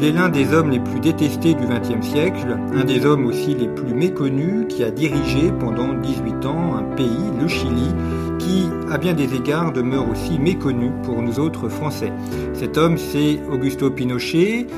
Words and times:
Il 0.00 0.04
est 0.04 0.12
l'un 0.12 0.28
des 0.28 0.54
hommes 0.54 0.70
les 0.70 0.78
plus 0.78 1.00
détestés 1.00 1.54
du 1.54 1.66
XXe 1.66 2.06
siècle, 2.06 2.56
un 2.72 2.84
des 2.84 3.04
hommes 3.04 3.26
aussi 3.26 3.52
les 3.56 3.66
plus 3.66 3.94
méconnus 3.94 4.66
qui 4.68 4.84
a 4.84 4.92
dirigé 4.92 5.50
pendant 5.58 5.92
18 5.92 6.46
ans 6.46 6.76
un 6.76 6.84
pays, 6.94 7.08
le 7.40 7.48
Chili, 7.48 7.92
qui, 8.38 8.68
à 8.92 8.96
bien 8.96 9.12
des 9.12 9.34
égards, 9.34 9.72
demeure 9.72 10.08
aussi 10.08 10.38
méconnu 10.38 10.92
pour 11.02 11.20
nous 11.20 11.40
autres 11.40 11.68
Français. 11.68 12.12
Cet 12.54 12.78
homme, 12.78 12.96
c'est 12.96 13.40
Augusto 13.50 13.90
Pinochet, 13.90 14.68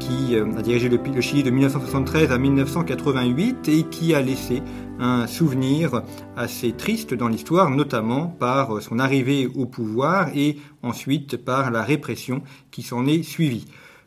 qui 0.00 0.34
euh, 0.34 0.44
a 0.58 0.62
dirigé 0.62 0.88
le, 0.88 0.98
le 0.98 1.20
Chili 1.20 1.44
de 1.44 1.50
1973 1.50 2.32
à 2.32 2.38
1988 2.38 3.68
et 3.68 3.84
qui 3.84 4.12
a 4.12 4.20
laissé 4.20 4.60
un 4.98 5.28
souvenir 5.28 6.02
assez 6.36 6.72
triste 6.72 7.14
dans 7.14 7.28
l'histoire, 7.28 7.70
notamment 7.70 8.26
par 8.26 8.82
son 8.82 8.98
arrivée 8.98 9.48
au 9.54 9.66
pouvoir 9.66 10.30
et 10.34 10.58
ensuite 10.82 11.36
par 11.36 11.70
la 11.70 11.84
répression 11.84 12.42
qui 12.72 12.82
s'en 12.82 13.06
est 13.06 13.22
suivie. 13.22 13.66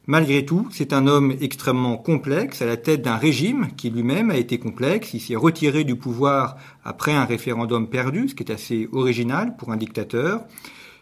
Malgré 0.09 0.45
tout, 0.45 0.69
c'est 0.71 0.93
un 0.93 1.05
homme 1.05 1.35
extrêmement 1.41 1.97
complexe, 1.97 2.61
à 2.61 2.65
la 2.65 2.77
tête 2.77 3.01
d'un 3.01 3.17
régime 3.17 3.67
qui 3.75 3.89
lui-même 3.89 4.31
a 4.31 4.37
été 4.37 4.57
complexe. 4.57 5.13
Il 5.13 5.19
s'est 5.19 5.35
retiré 5.35 5.83
du 5.83 5.97
pouvoir 5.97 6.55
après 6.85 7.13
un 7.13 7.25
référendum 7.25 7.89
perdu, 7.89 8.29
ce 8.29 8.35
qui 8.35 8.43
est 8.43 8.51
assez 8.53 8.87
original 8.93 9.57
pour 9.57 9.69
un 9.73 9.75
dictateur. 9.75 10.45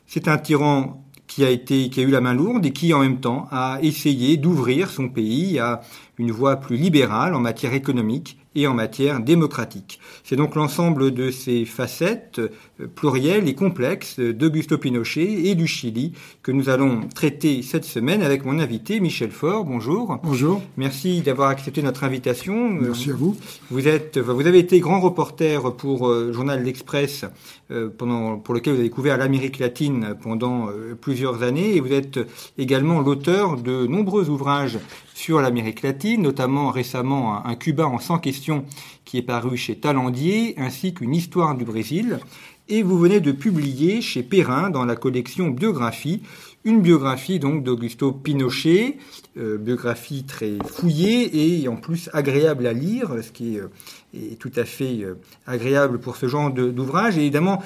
C'est 0.08 0.28
un 0.28 0.39
tyran 0.39 1.06
qui 1.28 1.45
a 1.45 1.52
été, 1.52 1.92
qui 1.92 2.00
a 2.00 2.03
eu 2.03 2.09
la 2.09 2.20
main 2.20 2.33
lourde 2.33 2.66
et 2.66 2.72
qui, 2.72 2.95
en 2.95 3.00
même 3.02 3.20
temps, 3.20 3.48
a 3.52 3.78
essayé 3.83 4.38
d'ouvrir 4.38 4.89
son 4.89 5.08
pays 5.08 5.59
à 5.59 5.81
une 6.17 6.31
voie 6.31 6.56
plus 6.56 6.76
libérale 6.76 7.36
en 7.36 7.39
matière 7.39 7.76
économique 7.76 8.39
et 8.56 8.67
en 8.67 8.73
matière 8.73 9.20
démocratique. 9.20 10.00
C'est 10.23 10.36
donc 10.36 10.56
l'ensemble 10.56 11.11
de 11.11 11.31
ces 11.31 11.66
facettes 11.66 12.39
euh, 12.39 12.88
plurielles 12.88 13.48
et 13.48 13.53
complexes 13.53 14.20
d'Augusto 14.20 14.78
Pinochet 14.78 15.45
et 15.45 15.56
du 15.56 15.67
Chili 15.67 16.14
que 16.42 16.52
nous 16.52 16.70
allons 16.70 17.02
traiter 17.14 17.61
cette 17.61 17.86
semaine 17.86 18.22
avec 18.22 18.45
mon 18.45 18.59
invité 18.59 19.00
Michel 19.00 19.31
Faure. 19.31 19.66
Bonjour. 19.66 20.20
Bonjour. 20.23 20.61
Merci 20.78 21.22
d'avoir 21.22 21.50
accepté 21.50 21.81
notre 21.81 22.03
invitation. 22.03 22.70
Merci 22.70 23.11
à 23.11 23.14
vous. 23.14 23.38
Vous 23.70 23.88
êtes, 23.88 24.17
vous 24.17 24.48
avez 24.48 24.59
été 24.59 24.80
grand 24.80 25.00
reporter 25.00 25.76
pour 25.76 26.08
euh, 26.08 26.31
Journal 26.31 26.64
L'Express 26.64 27.26
euh, 27.72 27.89
pendant, 27.89 28.38
pour 28.38 28.53
lequel 28.53 28.73
vous 28.73 28.80
avez 28.80 28.89
couvert 28.89 29.17
l'Amérique 29.17 29.59
latine 29.59 30.16
pendant 30.22 30.70
plusieurs 31.02 31.44
années 31.44 31.76
et 31.76 31.80
vous 31.80 31.92
êtes 31.92 32.20
également 32.58 33.02
l'auteur 33.02 33.58
de 33.58 33.86
nombreux 33.88 34.30
ouvrages 34.30 34.80
sur 35.16 35.39
l'Amérique 35.39 35.81
latine, 35.81 36.21
notamment 36.21 36.69
récemment 36.69 37.44
un, 37.45 37.55
Cuba 37.55 37.88
en 37.88 37.99
100 37.99 38.19
questions 38.19 38.66
qui 39.05 39.17
est 39.17 39.21
paru 39.21 39.55
chez 39.55 39.77
Talandier, 39.77 40.55
ainsi 40.58 40.94
qu'une 40.94 41.15
histoire 41.15 41.55
du 41.55 41.64
Brésil. 41.64 42.20
Et 42.67 42.83
vous 42.83 42.99
venez 42.99 43.21
de 43.21 43.31
publier 43.31 44.02
chez 44.02 44.23
Perrin, 44.23 44.70
dans 44.70 44.83
la 44.83 44.98
collection 44.98 45.48
Biographie, 45.48 46.21
une 46.65 46.81
biographie 46.81 47.39
donc 47.39 47.64
d'Augusto 47.64 48.11
Pinochet, 48.11 48.98
euh, 49.37 49.57
biographie 49.57 50.23
très 50.23 50.53
fouillée 50.65 51.59
et 51.61 51.67
en 51.67 51.75
plus 51.75 52.09
agréable 52.13 52.65
à 52.67 52.71
lire, 52.71 53.11
ce 53.21 53.33
qui 53.33 53.57
est, 53.57 53.59
euh, 53.59 54.35
tout 54.39 54.51
à 54.55 54.63
fait 54.63 55.01
euh, 55.03 55.15
agréable 55.45 55.99
pour 55.99 56.15
ce 56.15 56.27
genre 56.29 56.51
d'ouvrage. 56.51 57.17
Évidemment, 57.17 57.61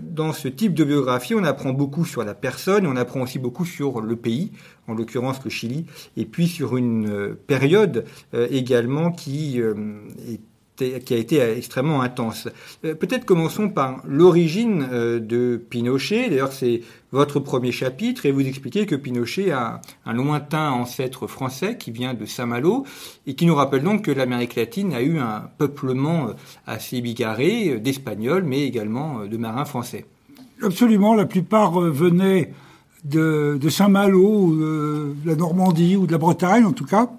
dans 0.00 0.32
ce 0.32 0.48
type 0.48 0.74
de 0.74 0.82
biographie, 0.82 1.36
on 1.36 1.44
apprend 1.44 1.72
beaucoup 1.72 2.04
sur 2.04 2.24
la 2.24 2.34
personne, 2.34 2.88
on 2.88 2.96
apprend 2.96 3.20
aussi 3.20 3.38
beaucoup 3.38 3.64
sur 3.64 4.00
le 4.00 4.16
pays, 4.16 4.50
en 4.88 4.94
l'occurrence 4.94 5.38
le 5.44 5.50
Chili, 5.50 5.86
et 6.16 6.24
puis 6.24 6.48
sur 6.48 6.76
une 6.76 7.36
période 7.46 8.04
également 8.32 9.12
qui 9.12 9.58
est 9.58 10.40
qui 10.76 11.14
a 11.14 11.16
été 11.16 11.40
extrêmement 11.40 12.00
intense. 12.00 12.48
Peut-être 12.82 13.24
commençons 13.24 13.68
par 13.68 14.02
l'origine 14.06 14.86
de 14.90 15.62
Pinochet. 15.70 16.30
D'ailleurs, 16.30 16.52
c'est 16.52 16.80
votre 17.12 17.40
premier 17.40 17.72
chapitre 17.72 18.26
et 18.26 18.32
vous 18.32 18.46
expliquez 18.46 18.86
que 18.86 18.94
Pinochet 18.94 19.50
a 19.50 19.80
un 20.06 20.12
lointain 20.14 20.70
ancêtre 20.70 21.26
français 21.26 21.76
qui 21.76 21.90
vient 21.90 22.14
de 22.14 22.24
Saint-Malo 22.24 22.86
et 23.26 23.34
qui 23.34 23.46
nous 23.46 23.54
rappelle 23.54 23.82
donc 23.82 24.02
que 24.02 24.10
l'Amérique 24.10 24.56
latine 24.56 24.94
a 24.94 25.02
eu 25.02 25.18
un 25.18 25.50
peuplement 25.58 26.28
assez 26.66 27.00
bigarré 27.00 27.78
d'Espagnols, 27.78 28.44
mais 28.44 28.62
également 28.62 29.26
de 29.26 29.36
marins 29.36 29.66
français. 29.66 30.06
Absolument, 30.62 31.14
la 31.14 31.26
plupart 31.26 31.72
venaient 31.72 32.52
de, 33.04 33.58
Saint-Malo, 33.68 34.54
de 34.54 35.14
la 35.24 35.34
Normandie 35.34 35.96
ou 35.96 36.06
de 36.06 36.12
la 36.12 36.18
Bretagne 36.18 36.64
en 36.64 36.72
tout 36.72 36.84
cas. 36.84 37.10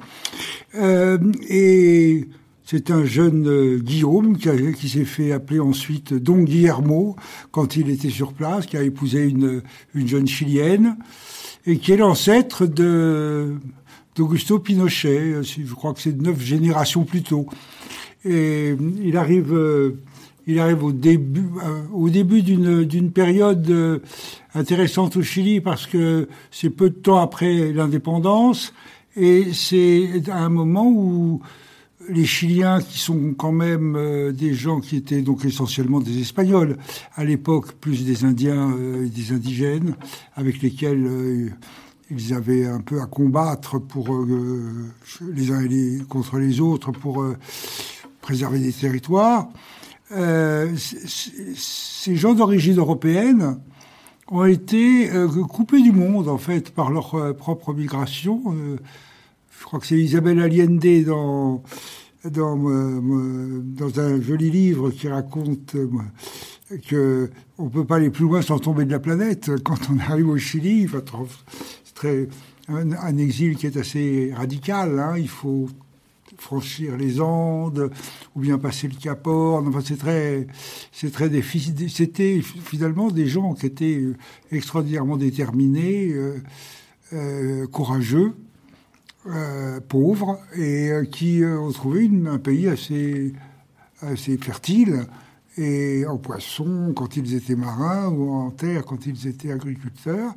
Euh, 0.76 1.18
et 1.50 2.28
c'est 2.74 2.90
un 2.90 3.06
jeune 3.06 3.48
euh, 3.48 3.78
Guillaume 3.78 4.36
qui, 4.36 4.90
s'est 4.90 5.06
fait 5.06 5.32
appeler 5.32 5.60
ensuite 5.60 6.16
Don 6.16 6.42
Guillermo 6.42 7.16
quand 7.52 7.76
il 7.76 7.92
était 7.92 8.10
sur 8.10 8.34
place, 8.34 8.66
qui 8.66 8.78
a 8.78 8.82
épousé 8.82 9.26
une, 9.26 9.62
une 9.94 10.08
jeune 10.08 10.26
chilienne 10.26 10.98
et 11.68 11.78
qui 11.78 11.92
est 11.92 11.98
l'ancêtre 11.98 12.66
d'Augusto 14.16 14.58
Pinochet. 14.58 15.44
Je 15.44 15.74
crois 15.76 15.94
que 15.94 16.02
c'est 16.02 16.20
neuf 16.20 16.42
générations 16.42 17.04
plus 17.04 17.22
tôt. 17.22 17.46
Et 18.26 18.76
il 19.04 19.18
arrive, 19.18 19.54
euh, 19.54 20.00
il 20.48 20.58
arrive 20.58 20.84
au 20.84 20.92
début, 20.92 21.46
euh, 21.64 22.42
d'une 22.42 22.86
d'une 22.86 23.12
période 23.12 24.02
intéressante 24.56 25.16
au 25.16 25.22
Chili 25.22 25.62
parce 25.62 25.86
que 25.86 26.28
c'est 26.50 26.72
peu 26.72 26.90
de 26.90 26.96
temps 26.96 27.22
après 27.22 27.72
l'indépendance 27.72 28.74
et 29.16 29.54
c'est 29.54 30.24
un 30.28 30.50
moment 30.50 30.90
où 30.90 31.40
les 32.10 32.26
Chiliens, 32.26 32.82
qui 32.82 33.00
sont 33.00 33.34
quand 33.38 33.52
même 33.52 33.96
euh, 33.96 34.32
des 34.32 34.54
gens 34.54 34.80
qui 34.80 34.96
étaient 34.96 35.22
donc 35.22 35.46
essentiellement 35.46 36.00
des 36.00 36.22
Espagnols 36.22 36.78
à 37.16 37.24
l'époque, 37.24 37.74
plus 37.74 38.06
des 38.06 38.26
Indiens 38.26 38.72
euh, 38.72 39.06
et 39.06 39.10
des 39.10 39.32
indigènes, 39.32 39.96
avec 40.36 40.62
lesquels 40.62 41.06
euh, 41.06 41.50
ils 42.10 42.34
avaient 42.34 42.66
un 42.66 42.82
peu 42.82 43.02
à 43.02 43.06
combattre 43.06 43.80
pour 43.80 44.10
les 45.34 45.52
uns 45.52 45.66
contre 46.08 46.38
les 46.38 46.60
autres 46.60 46.92
pour 46.92 47.26
préserver 48.22 48.60
des 48.60 48.74
territoires. 48.74 49.48
ces 50.12 52.16
gens 52.16 52.34
d'origine 52.34 52.78
européenne 52.78 53.58
ont 54.28 54.46
été 54.46 55.10
coupés 55.50 55.82
du 55.82 55.92
monde 55.92 56.28
en 56.28 56.38
fait 56.38 56.72
par 56.72 56.92
leur 56.92 57.36
propre 57.36 57.74
migration 57.74 58.44
je 59.64 59.66
crois 59.66 59.80
que 59.80 59.88
c'est 59.88 59.98
Isabelle 59.98 60.42
Allende 60.42 61.06
dans, 61.06 61.64
dans, 62.26 62.70
euh, 62.70 63.62
dans 63.64 63.98
un 63.98 64.22
joli 64.22 64.52
livre 64.52 64.92
qui 64.92 65.08
raconte 65.08 65.76
euh, 65.76 65.88
que 66.86 67.32
on 67.58 67.70
peut 67.70 67.86
pas 67.86 67.96
aller 67.96 68.10
plus 68.10 68.26
loin 68.26 68.42
sans 68.42 68.60
tomber 68.60 68.84
de 68.84 68.92
la 68.92 69.00
planète. 69.00 69.52
Quand 69.64 69.90
on 69.90 70.00
arrive 70.00 70.28
au 70.28 70.38
Chili, 70.38 70.90
c'est 71.86 71.94
très 71.96 72.28
un, 72.68 73.18
exil 73.18 73.56
qui 73.56 73.66
est 73.66 73.78
assez 73.78 74.34
radical. 74.36 75.00
Hein. 75.00 75.14
Il 75.18 75.30
faut 75.30 75.70
franchir 76.38 76.98
les 76.98 77.22
Andes 77.22 77.90
ou 78.36 78.42
bien 78.42 78.58
passer 78.58 78.90
le 78.90 78.96
Cap 78.96 79.26
Horn. 79.26 79.74
C'est 79.82 79.98
très, 79.98 80.46
c'est 80.92 81.10
très. 81.14 81.32
C'était 81.88 82.42
finalement 82.42 83.12
des 83.12 83.28
gens 83.28 83.54
qui 83.54 83.68
étaient 83.68 84.04
extraordinairement 84.52 85.16
déterminés, 85.16 86.10
euh, 86.12 86.42
euh, 87.14 87.66
courageux 87.68 88.34
euh, 89.26 89.80
pauvres 89.80 90.38
et 90.54 90.90
euh, 90.90 91.06
qui 91.06 91.44
euh, 91.44 91.58
ont 91.58 91.72
trouvé 91.72 92.12
un 92.26 92.40
pays 92.40 92.68
assez, 92.68 93.32
assez 94.02 94.36
fertile 94.38 95.06
et 95.58 96.06
en 96.06 96.18
poisson 96.18 96.92
quand 96.94 97.16
ils 97.16 97.34
étaient 97.34 97.56
marins 97.56 98.10
ou 98.10 98.34
en 98.34 98.52
terre 98.52 98.84
quand 98.84 99.06
ils 99.06 99.28
étaient 99.28 99.54
agriculteurs 99.54 100.34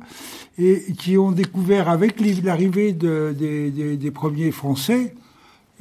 et 0.57 0.93
qui 0.97 1.17
ont 1.17 1.33
découvert 1.33 1.89
avec 1.89 2.21
l'arrivée 2.45 2.93
de, 2.93 3.35
des, 3.37 4.11
premiers 4.11 4.51
Français 4.51 5.13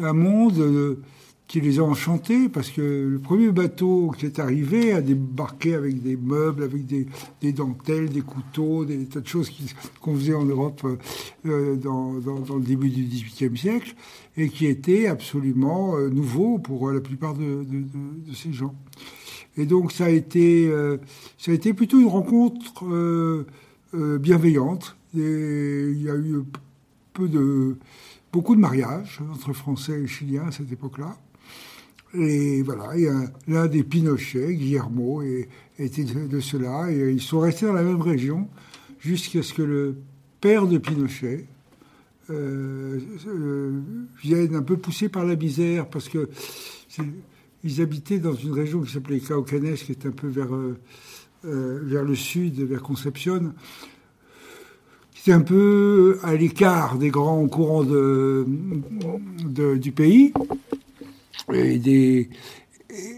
un 0.00 0.12
monde 0.12 0.98
qui 1.46 1.60
les 1.60 1.78
a 1.78 1.82
enchantés 1.82 2.48
parce 2.48 2.70
que 2.70 2.80
le 3.08 3.18
premier 3.18 3.52
bateau 3.52 4.12
qui 4.16 4.26
est 4.26 4.38
arrivé 4.38 4.92
a 4.92 5.00
débarqué 5.00 5.74
avec 5.74 6.02
des 6.02 6.16
meubles, 6.16 6.64
avec 6.64 6.86
des, 6.86 7.52
dentelles, 7.52 8.08
des 8.08 8.22
couteaux, 8.22 8.84
des 8.84 9.06
tas 9.06 9.20
de 9.20 9.26
choses 9.26 9.50
qu'on 10.00 10.16
faisait 10.16 10.34
en 10.34 10.44
Europe 10.44 10.84
euh, 11.46 11.76
dans, 11.76 12.14
le 12.14 12.64
début 12.64 12.90
du 12.90 13.04
XVIIIe 13.04 13.56
siècle 13.56 13.94
et 14.36 14.48
qui 14.48 14.66
étaient 14.66 15.06
absolument 15.06 15.96
euh, 15.96 16.08
nouveaux 16.08 16.58
pour 16.58 16.90
la 16.90 17.00
plupart 17.00 17.34
de, 17.34 17.64
ces 18.34 18.52
gens. 18.52 18.74
Et 19.56 19.66
donc 19.66 19.92
ça 19.92 20.06
a 20.06 20.10
été, 20.10 20.68
euh, 20.68 20.98
ça 21.38 21.52
a 21.52 21.54
été 21.54 21.72
plutôt 21.72 21.98
une 21.98 22.08
rencontre 22.08 22.84
euh, 22.84 23.46
bienveillante. 24.18 24.96
Il 25.14 26.02
y 26.02 26.10
a 26.10 26.16
eu 26.16 26.42
beaucoup 28.32 28.54
de 28.54 28.60
mariages 28.60 29.20
entre 29.32 29.52
Français 29.54 30.02
et 30.02 30.06
Chiliens 30.06 30.48
à 30.48 30.52
cette 30.52 30.70
époque-là. 30.70 31.16
Et 32.14 32.62
voilà, 32.62 32.90
l'un 33.46 33.66
des 33.66 33.82
Pinochet, 33.82 34.54
Guillermo, 34.54 35.22
était 35.78 36.04
de 36.04 36.40
cela. 36.40 36.90
Et 36.90 37.12
ils 37.12 37.20
sont 37.20 37.40
restés 37.40 37.66
dans 37.66 37.72
la 37.72 37.82
même 37.82 38.00
région 38.00 38.48
jusqu'à 39.00 39.42
ce 39.42 39.52
que 39.52 39.62
le 39.62 39.96
père 40.40 40.66
de 40.66 40.78
Pinochet 40.78 41.46
euh, 42.30 42.98
euh, 43.28 43.80
vienne 44.22 44.56
un 44.56 44.62
peu 44.62 44.76
poussé 44.76 45.08
par 45.08 45.24
la 45.24 45.36
misère, 45.36 45.88
parce 45.88 46.08
que 46.08 46.28
ils 47.62 47.80
habitaient 47.80 48.18
dans 48.18 48.34
une 48.34 48.52
région 48.52 48.80
qui 48.82 48.92
s'appelait 48.92 49.20
Caucanes, 49.20 49.74
qui 49.74 49.92
est 49.92 50.06
un 50.06 50.10
peu 50.10 50.26
vers, 50.26 50.52
euh, 50.54 50.74
le 51.44 52.14
sud, 52.14 52.60
vers 52.62 52.82
était 55.20 55.32
un 55.32 55.40
peu 55.40 56.18
à 56.22 56.34
l'écart 56.34 56.98
des 56.98 57.10
grands 57.10 57.46
courants 57.48 57.84
du 59.44 59.92
pays 59.92 60.32
et 61.52 61.78
des 61.78 62.30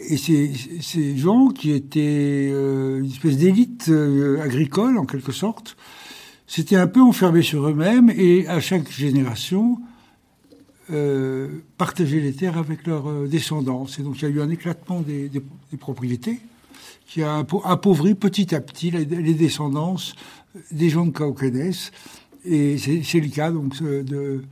et 0.08 0.16
ces, 0.16 0.50
ces 0.80 1.16
gens 1.16 1.48
qui 1.48 1.72
étaient 1.72 2.48
euh, 2.50 3.00
une 3.00 3.10
espèce 3.10 3.36
d'élite 3.36 3.88
euh, 3.88 4.40
agricole 4.40 4.98
en 4.98 5.04
quelque 5.04 5.30
sorte, 5.30 5.76
s'étaient 6.46 6.76
un 6.76 6.86
peu 6.86 7.00
enfermés 7.00 7.42
sur 7.42 7.68
eux-mêmes 7.68 8.10
et 8.10 8.48
à 8.48 8.60
chaque 8.60 8.90
génération 8.90 9.78
euh, 10.90 11.48
partageaient 11.76 12.20
les 12.20 12.32
terres 12.32 12.56
avec 12.56 12.86
leurs 12.86 13.08
euh, 13.10 13.26
descendants. 13.26 13.84
Et 13.98 14.02
donc 14.02 14.20
il 14.20 14.22
y 14.22 14.24
a 14.24 14.30
eu 14.30 14.40
un 14.40 14.48
éclatement 14.48 15.00
des, 15.00 15.28
des, 15.28 15.42
propriétés 15.78 16.40
qui 17.06 17.22
a 17.22 17.44
appauvri 17.64 18.14
petit 18.14 18.54
à 18.54 18.60
petit 18.60 18.90
les, 18.90 19.04
les 19.04 19.34
descendances 19.34 20.14
des 20.70 20.88
gens 20.88 21.04
de 21.04 21.10
Caucanès. 21.10 21.92
Et 22.50 22.78
c'est 22.78 23.20
le 23.20 23.28
cas 23.28 23.50
donc 23.50 23.82
de, 23.82 24.42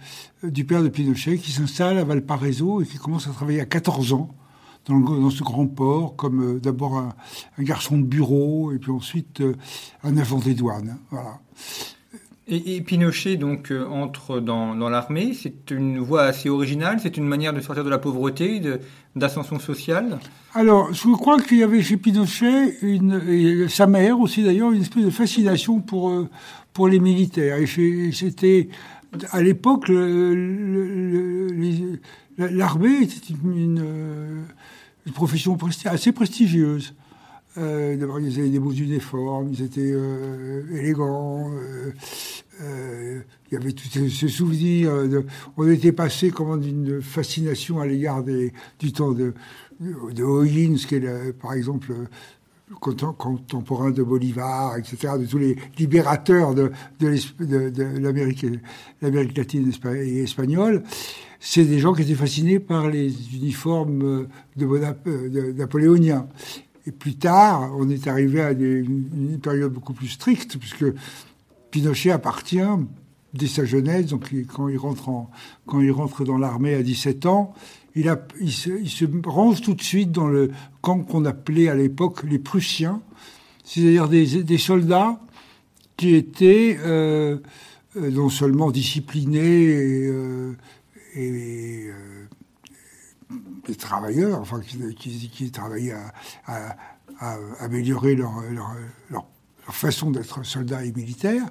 du 0.42 0.64
père 0.64 0.82
de 0.82 0.88
Pinochet 0.88 1.38
qui 1.38 1.50
s'installe 1.50 1.98
à 1.98 2.04
Valparaiso 2.04 2.82
et 2.82 2.86
qui 2.86 2.98
commence 2.98 3.26
à 3.26 3.30
travailler 3.30 3.60
à 3.60 3.64
14 3.64 4.12
ans 4.12 4.34
dans, 4.86 4.96
le, 4.96 5.20
dans 5.20 5.30
ce 5.30 5.42
grand 5.42 5.66
port 5.66 6.14
comme 6.16 6.56
euh, 6.56 6.60
d'abord 6.60 6.96
un, 6.96 7.14
un, 7.58 7.62
garçon 7.62 7.98
de 7.98 8.04
bureau 8.04 8.72
et 8.72 8.78
puis 8.78 8.90
ensuite 8.90 9.40
euh, 9.40 9.54
un 10.04 10.16
agent 10.16 10.38
des 10.38 10.54
douanes. 10.54 10.98
Voilà. 11.10 11.40
Et, 12.48 12.76
et, 12.76 12.80
Pinochet 12.80 13.36
donc 13.36 13.72
euh, 13.72 13.86
entre 13.86 14.38
dans, 14.38 14.76
dans 14.76 14.88
l'armée. 14.88 15.34
C'est 15.34 15.70
une 15.70 15.98
voie 15.98 16.22
assez 16.22 16.48
originale. 16.48 17.00
C'est 17.02 17.16
une 17.16 17.26
manière 17.26 17.52
de 17.52 17.60
sortir 17.60 17.82
de 17.82 17.90
la 17.90 17.98
pauvreté, 17.98 18.62
d'ascension 19.16 19.58
sociale? 19.58 20.20
Alors, 20.54 20.92
je 20.92 21.08
crois 21.12 21.40
qu'il 21.40 21.58
y 21.58 21.62
avait 21.64 21.82
chez 21.82 21.96
Pinochet 21.96 22.78
une, 22.82 23.20
et 23.28 23.68
sa 23.68 23.88
mère 23.88 24.20
aussi 24.20 24.44
d'ailleurs 24.44 24.70
une 24.70 24.82
espèce 24.82 25.04
de 25.04 25.10
fascination 25.10 25.80
pour 25.80 26.10
euh, 26.10 26.28
pour 26.76 26.88
les 26.88 27.00
militaires. 27.00 27.56
Et 27.56 27.66
c'était 28.12 28.68
à 29.30 29.40
l'époque 29.40 29.88
l'armée 32.38 33.02
était 33.02 33.32
une, 33.44 34.44
profession 35.14 35.56
presti 35.56 35.88
assez 35.88 36.12
prestigieuse. 36.12 36.92
Euh, 37.56 37.96
D'abord, 37.96 38.20
ils 38.20 38.38
avaient 38.38 38.50
des 38.50 38.58
beaux 38.58 38.72
uniformes, 38.72 39.48
ils 39.54 39.62
étaient 39.62 39.80
euh, 39.94 40.64
élégants. 40.70 41.50
Euh, 42.60 43.22
il 43.50 43.54
y 43.54 43.56
avait 43.56 43.72
tout 43.72 43.88
ce 44.10 44.28
souvenir. 44.28 44.92
On 45.56 45.66
était 45.70 45.92
passé 45.92 46.30
comment 46.30 46.58
d'une 46.58 47.00
fascination 47.00 47.80
à 47.80 47.86
l'égard 47.86 48.22
du 48.22 48.92
temps 48.92 49.12
de, 49.12 49.32
de 49.80 50.76
qui 50.86 50.94
est 50.96 51.32
par 51.32 51.54
exemple 51.54 51.94
contemporain 52.80 53.90
de 53.90 54.02
Bolivar, 54.02 54.76
etc., 54.76 55.14
de 55.18 55.26
tous 55.26 55.38
les 55.38 55.56
libérateurs 55.78 56.54
de, 56.54 56.72
l'Amérique 58.00 58.46
latine 59.36 59.72
et 59.94 60.22
espagnole, 60.22 60.82
c'est 61.38 61.64
des 61.64 61.78
gens 61.78 61.94
qui 61.94 62.02
étaient 62.02 62.14
fascinés 62.14 62.58
par 62.58 62.88
les 62.88 63.34
uniformes 63.36 64.26
de, 64.56 65.52
napoléoniens. 65.52 66.26
Et 66.86 66.92
plus 66.92 67.16
tard, 67.16 67.72
on 67.76 67.88
est 67.88 68.06
arrivé 68.06 68.40
à 68.40 68.52
une 68.52 69.38
période 69.40 69.72
beaucoup 69.72 69.92
plus 69.92 70.08
stricte, 70.08 70.58
puisque 70.58 70.86
Pinochet 71.70 72.10
appartient 72.10 72.58
dès 73.34 73.48
sa 73.48 73.64
jeunesse, 73.64 74.06
donc 74.06 74.32
quand 74.52 74.68
il 74.68 74.78
rentre 74.78 76.24
dans 76.24 76.38
l'armée 76.38 76.74
à 76.74 76.82
17 76.82 77.26
ans, 77.26 77.54
il, 77.96 78.52
se, 78.52 79.28
range 79.28 79.62
tout 79.62 79.74
de 79.74 79.82
suite 79.82 80.12
dans 80.12 80.28
le 80.28 80.50
camp 80.82 81.00
qu'on 81.00 81.24
appelait 81.24 81.68
à 81.68 81.74
l'époque 81.74 82.22
les 82.24 82.38
Prussiens, 82.38 83.00
c'est-à-dire 83.64 84.08
des, 84.08 84.58
soldats 84.58 85.18
qui 85.96 86.14
étaient 86.14 86.78
euh, 86.84 87.38
non 87.96 88.28
seulement 88.28 88.70
disciplinés 88.70 89.62
et, 89.62 90.08
euh, 90.08 90.52
euh, 91.16 91.92
travailleurs, 93.78 94.40
enfin 94.40 94.60
qui, 94.60 95.50
travaillaient 95.50 95.96
à, 96.46 96.76
améliorer 97.60 98.14
leur, 98.14 98.30
leur 99.10 99.26
façon 99.70 100.10
d'être 100.10 100.44
soldat 100.44 100.84
et 100.84 100.92
militaire, 100.92 101.44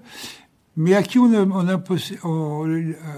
mais 0.78 0.94
à 0.94 1.04
qui 1.04 1.20
on, 1.20 1.34
a, 1.34 1.44
on, 1.44 1.68
imposé, 1.68 2.18
on, 2.24 2.66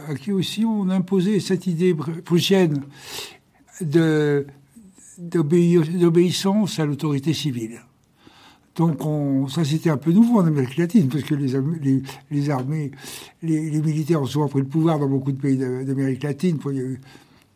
à 0.10 0.16
qui 0.16 0.32
aussi 0.32 0.64
on 0.66 0.90
imposait 0.90 1.40
cette 1.40 1.68
idée 1.68 1.96
prussienne 2.24 2.84
d'obéissance 5.18 6.80
à 6.80 6.86
l'autorité 6.86 7.34
civile? 7.34 7.82
Donc 8.76 9.04
on, 9.04 9.48
ça 9.48 9.66
c'était 9.66 9.90
un 9.90 9.98
peu 9.98 10.12
nouveau 10.12 10.40
en 10.40 10.46
Amérique 10.46 10.78
latine 10.78 11.08
parce 11.10 11.24
que 11.24 11.34
les, 11.34 11.56
armées, 11.56 12.92
les, 13.42 13.82
militaires 13.82 14.22
ont 14.22 14.28
souvent 14.28 14.48
pris 14.48 14.60
le 14.60 14.68
pouvoir 14.68 15.00
dans 15.00 15.08
beaucoup 15.08 15.32
de 15.32 15.42
pays 15.42 15.58
d'Amérique 15.58 16.22
latine. 16.22 16.60
Il 16.70 16.76
y 16.76 16.80
a 16.80 16.84
eu 16.84 17.02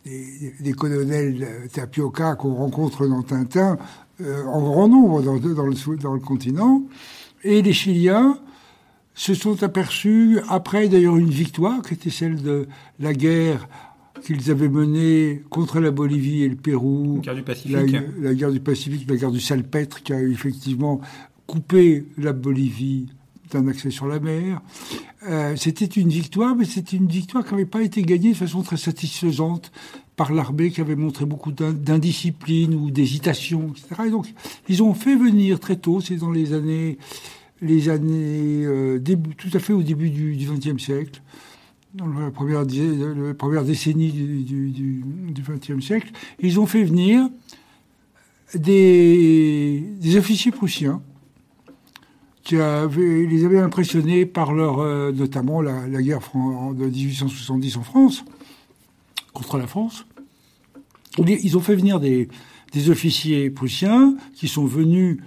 des, 0.04 0.54
des 0.62 0.74
colonels 0.74 1.70
tapioca 1.72 2.34
qu'on 2.34 2.56
rencontre 2.56 3.06
dans 3.06 3.22
Tintin 3.22 3.78
euh, 4.22 4.44
en 4.46 4.62
grand 4.64 4.88
nombre 4.88 5.22
dans 5.22 6.14
le 6.14 6.20
continent. 6.20 6.82
Et 7.44 7.62
les 7.62 7.74
Chiliens 7.74 8.40
se 9.22 9.36
sont 9.36 9.62
aperçus, 9.62 10.40
après 10.50 10.90
d'ailleurs 10.90 11.16
une 11.16 11.30
victoire, 11.30 11.84
qui 11.84 11.94
était 11.94 12.10
celle 12.10 12.42
de 12.42 12.68
la 13.00 13.14
guerre 13.14 13.68
qu'ils 14.26 14.50
avaient 14.50 14.68
menée 14.68 15.44
contre 15.52 15.80
la 15.80 15.92
Bolivie 15.92 16.42
et 16.42 16.50
le 16.50 16.56
Pérou, 16.56 17.18
la 17.18 17.22
guerre 17.22 17.36
du 17.36 17.44
Pacifique, 17.44 17.92
la, 17.92 18.30
la 18.30 18.34
guerre 18.34 18.52
du 18.52 18.60
Pacifique, 18.60 19.08
la 19.08 19.16
guerre 19.18 19.32
du 19.32 19.40
Salpêtre, 19.40 20.02
qui 20.02 20.12
a 20.12 20.20
effectivement 20.24 21.02
coupé 21.46 22.08
la 22.18 22.34
Bolivie 22.34 23.10
d'un 23.52 23.68
accès 23.68 23.92
sur 23.92 24.08
la 24.08 24.20
mer. 24.20 24.60
Euh, 25.30 25.56
c'était 25.56 25.86
une 25.86 26.10
victoire, 26.10 26.56
mais 26.56 26.66
c'était 26.66 26.98
une 26.98 27.08
victoire 27.08 27.46
qui 27.46 27.52
n'avait 27.52 27.66
pas 27.66 27.84
été 27.84 28.02
gagnée 28.02 28.32
de 28.32 28.38
façon 28.38 28.64
très 28.64 28.78
satisfaisante 28.78 29.72
par 30.16 30.34
l'armée 30.34 30.72
qui 30.72 30.82
avait 30.82 30.96
montré 30.96 31.26
beaucoup 31.26 31.52
d'indiscipline 31.52 32.74
ou 32.74 32.90
d'hésitation, 32.90 33.72
etc. 33.72 34.02
Et 34.08 34.10
donc, 34.10 34.34
ils 34.68 34.82
ont 34.82 34.96
fait 34.96 35.16
venir 35.16 35.60
très 35.60 35.76
tôt, 35.76 36.02
c'est 36.02 36.16
dans 36.16 36.32
les 36.32 36.54
années 36.54 36.98
les 37.62 37.90
années 37.90 38.66
euh, 38.66 39.00
tout 39.38 39.50
à 39.54 39.60
fait 39.60 39.74
au 39.74 39.84
début 39.84 40.10
du 40.10 40.36
XXe 40.36 40.82
siècle, 40.82 41.22
dans 41.94 42.08
la 42.08 42.32
première, 42.32 42.66
première 43.38 43.64
décennie 43.64 44.12
du 44.12 45.04
XXe 45.32 45.84
siècle, 45.86 46.12
ils 46.40 46.60
ont 46.60 46.66
fait 46.66 46.84
venir 46.84 47.30
des, 48.56 49.84
des 50.00 50.18
officiers 50.18 50.52
prussiens 50.52 51.02
qui 52.44 52.56
les 52.56 53.46
avaient 53.46 53.60
impressionnés 53.60 54.26
par 54.26 54.54
leur, 54.54 54.80
euh, 54.80 55.12
notamment 55.12 55.62
la, 55.62 55.88
la 55.88 56.02
guerre 56.02 56.22
de 56.74 56.86
1870 56.86 57.78
en 57.78 57.84
France, 57.84 58.26
contre 59.34 59.58
la 59.58 59.68
France. 59.68 60.06
Ils 61.18 61.58
ont 61.58 61.62
fait 61.62 61.76
venir 61.76 62.00
des, 62.00 62.30
des 62.74 62.90
officiers 62.90 63.50
prussiens 63.50 64.16
qui 64.34 64.48
sont 64.48 64.66
venus 64.66 65.20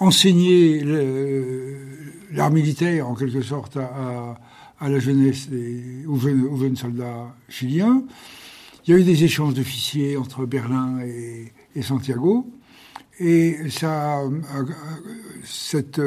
enseigner 0.00 0.82
l'art 2.32 2.50
militaire, 2.50 3.08
en 3.08 3.14
quelque 3.14 3.42
sorte, 3.42 3.76
à, 3.76 4.88
la 4.88 4.98
jeunesse, 4.98 5.48
et 5.52 6.06
aux, 6.06 6.16
jeunes, 6.16 6.76
soldats 6.76 7.34
chiliens. 7.48 8.02
Il 8.86 8.94
y 8.94 8.96
a 8.96 8.98
eu 8.98 9.04
des 9.04 9.24
échanges 9.24 9.54
d'officiers 9.54 10.16
entre 10.16 10.46
Berlin 10.46 11.00
et, 11.00 11.82
Santiago. 11.82 12.46
Et 13.22 13.68
ça, 13.68 14.22
cette, 15.44 16.00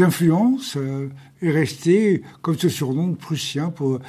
influence 0.00 0.76
est 1.40 1.50
restée 1.52 2.22
comme 2.42 2.58
ce 2.58 2.68
surnom 2.68 3.14
prussien 3.14 3.70
pour, 3.70 4.00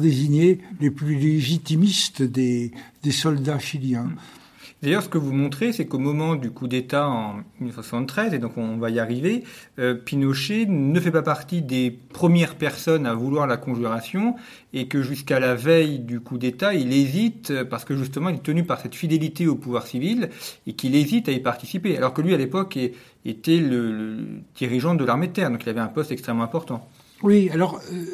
désigner 0.00 0.60
les 0.80 0.90
plus 0.90 1.16
légitimistes 1.16 2.22
des, 2.22 2.72
des 3.02 3.12
soldats 3.12 3.58
chiliens. 3.58 4.08
D'ailleurs, 4.84 5.02
ce 5.02 5.08
que 5.08 5.16
vous 5.16 5.32
montrez, 5.32 5.72
c'est 5.72 5.86
qu'au 5.86 5.98
moment 5.98 6.36
du 6.36 6.50
coup 6.50 6.68
d'État 6.68 7.08
en 7.08 7.36
1973, 7.58 8.34
et 8.34 8.38
donc 8.38 8.58
on 8.58 8.76
va 8.76 8.90
y 8.90 8.98
arriver, 8.98 9.42
euh, 9.78 9.94
Pinochet 9.94 10.66
ne 10.68 11.00
fait 11.00 11.10
pas 11.10 11.22
partie 11.22 11.62
des 11.62 11.90
premières 11.90 12.54
personnes 12.56 13.06
à 13.06 13.14
vouloir 13.14 13.46
la 13.46 13.56
conjuration, 13.56 14.34
et 14.74 14.86
que 14.86 15.00
jusqu'à 15.00 15.40
la 15.40 15.54
veille 15.54 16.00
du 16.00 16.20
coup 16.20 16.36
d'État, 16.36 16.74
il 16.74 16.92
hésite, 16.92 17.50
euh, 17.50 17.64
parce 17.64 17.86
que 17.86 17.96
justement 17.96 18.28
il 18.28 18.36
est 18.36 18.42
tenu 18.42 18.62
par 18.62 18.78
cette 18.78 18.94
fidélité 18.94 19.46
au 19.46 19.54
pouvoir 19.54 19.86
civil, 19.86 20.28
et 20.66 20.74
qu'il 20.74 20.94
hésite 20.94 21.30
à 21.30 21.32
y 21.32 21.40
participer, 21.40 21.96
alors 21.96 22.12
que 22.12 22.20
lui, 22.20 22.34
à 22.34 22.36
l'époque, 22.36 22.78
était 23.24 23.56
le, 23.56 24.18
dirigeant 24.54 24.94
de 24.94 25.04
l'armée 25.06 25.28
de 25.28 25.32
terre, 25.32 25.50
donc 25.50 25.62
il 25.62 25.68
avait 25.70 25.80
un 25.80 25.86
poste 25.86 26.12
extrêmement 26.12 26.42
important. 26.42 26.86
Oui, 27.22 27.48
alors 27.54 27.80
euh, 27.90 28.04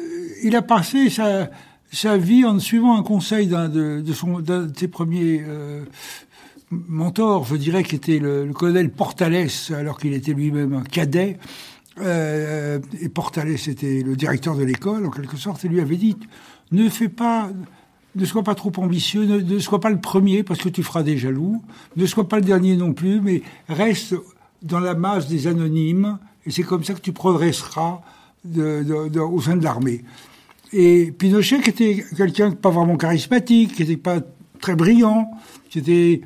il 0.41 0.55
a 0.55 0.61
passé 0.61 1.09
sa, 1.09 2.17
vie 2.17 2.45
en 2.45 2.59
suivant 2.59 2.97
un 2.97 3.03
conseil 3.03 3.47
d'un 3.47 3.67
de 3.67 4.01
ses 4.73 4.87
premiers 4.87 5.43
mentor, 6.71 7.45
je 7.45 7.55
dirais, 7.55 7.83
qui 7.83 7.95
était 7.95 8.19
le, 8.19 8.51
colonel 8.53 8.91
Portales, 8.91 9.49
alors 9.75 9.99
qu'il 9.99 10.13
était 10.13 10.33
lui-même 10.33 10.73
un 10.73 10.83
cadet. 10.83 11.37
Euh, 11.99 12.79
et 12.99 13.09
Portales 13.09 13.51
était 13.51 14.01
le 14.01 14.15
directeur 14.15 14.55
de 14.55 14.63
l'école, 14.63 15.05
en 15.05 15.09
quelque 15.09 15.37
sorte, 15.37 15.63
et 15.65 15.67
lui 15.67 15.81
avait 15.81 15.97
dit 15.97 16.17
ne 16.71 16.87
fais 16.89 17.09
pas, 17.09 17.49
ne 18.15 18.25
sois 18.25 18.43
pas 18.43 18.55
trop 18.55 18.71
ambitieux, 18.77 19.25
ne, 19.25 19.59
sois 19.59 19.81
pas 19.81 19.89
le 19.89 19.99
premier 19.99 20.43
parce 20.43 20.61
que 20.61 20.69
tu 20.69 20.83
feras 20.83 21.03
des 21.03 21.17
jaloux, 21.17 21.61
ne 21.97 22.05
sois 22.05 22.27
pas 22.27 22.37
le 22.37 22.45
dernier 22.45 22.77
non 22.77 22.93
plus, 22.93 23.19
mais 23.19 23.41
reste 23.67 24.15
dans 24.61 24.79
la 24.79 24.95
masse 24.95 25.27
des 25.27 25.47
anonymes, 25.47 26.17
et 26.45 26.51
c'est 26.51 26.63
comme 26.63 26.83
ça 26.83 26.93
que 26.93 27.01
tu 27.01 27.11
progresseras 27.11 28.01
au 28.45 29.41
sein 29.41 29.57
de 29.57 29.63
l'armée. 29.63 30.03
Et 30.71 31.11
Pinochet, 31.11 31.59
qui 31.59 31.69
était 31.69 32.05
quelqu'un 32.15 32.51
pas 32.51 32.69
vraiment 32.69 32.95
charismatique, 32.95 33.75
qui 33.75 33.81
n'était 33.81 33.97
pas 33.97 34.21
très 34.61 34.75
brillant, 34.75 35.29
qui 35.69 35.79
était 35.79 36.21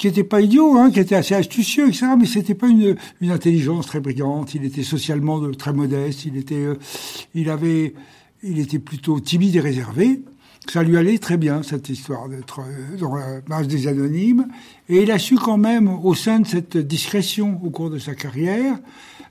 qui 0.00 0.06
n'était 0.06 0.24
pas 0.24 0.40
idiot, 0.40 0.78
hein, 0.78 0.90
qui 0.90 0.98
était 0.98 1.14
assez 1.14 1.34
astucieux, 1.34 1.86
etc. 1.86 2.06
Mais 2.18 2.24
c'était 2.24 2.54
pas 2.54 2.68
une, 2.68 2.96
une 3.20 3.30
intelligence 3.30 3.86
très 3.86 4.00
brillante. 4.00 4.54
Il 4.54 4.64
était 4.64 4.82
socialement 4.82 5.38
très 5.52 5.74
modeste. 5.74 6.24
Il 6.24 6.38
était, 6.38 6.54
euh, 6.54 6.76
il 7.34 7.50
avait, 7.50 7.92
il 8.42 8.58
était 8.60 8.78
plutôt 8.78 9.20
timide 9.20 9.56
et 9.56 9.60
réservé. 9.60 10.22
Ça 10.70 10.82
lui 10.82 10.96
allait 10.96 11.18
très 11.18 11.36
bien 11.36 11.62
cette 11.62 11.90
histoire 11.90 12.30
d'être 12.30 12.60
euh, 12.60 12.96
dans 12.96 13.14
la 13.14 13.42
base 13.42 13.68
des 13.68 13.88
anonymes. 13.88 14.48
Et 14.88 15.02
il 15.02 15.10
a 15.10 15.18
su 15.18 15.34
quand 15.36 15.58
même, 15.58 15.90
au 15.90 16.14
sein 16.14 16.40
de 16.40 16.46
cette 16.46 16.78
discrétion 16.78 17.60
au 17.62 17.68
cours 17.68 17.90
de 17.90 17.98
sa 17.98 18.14
carrière, 18.14 18.78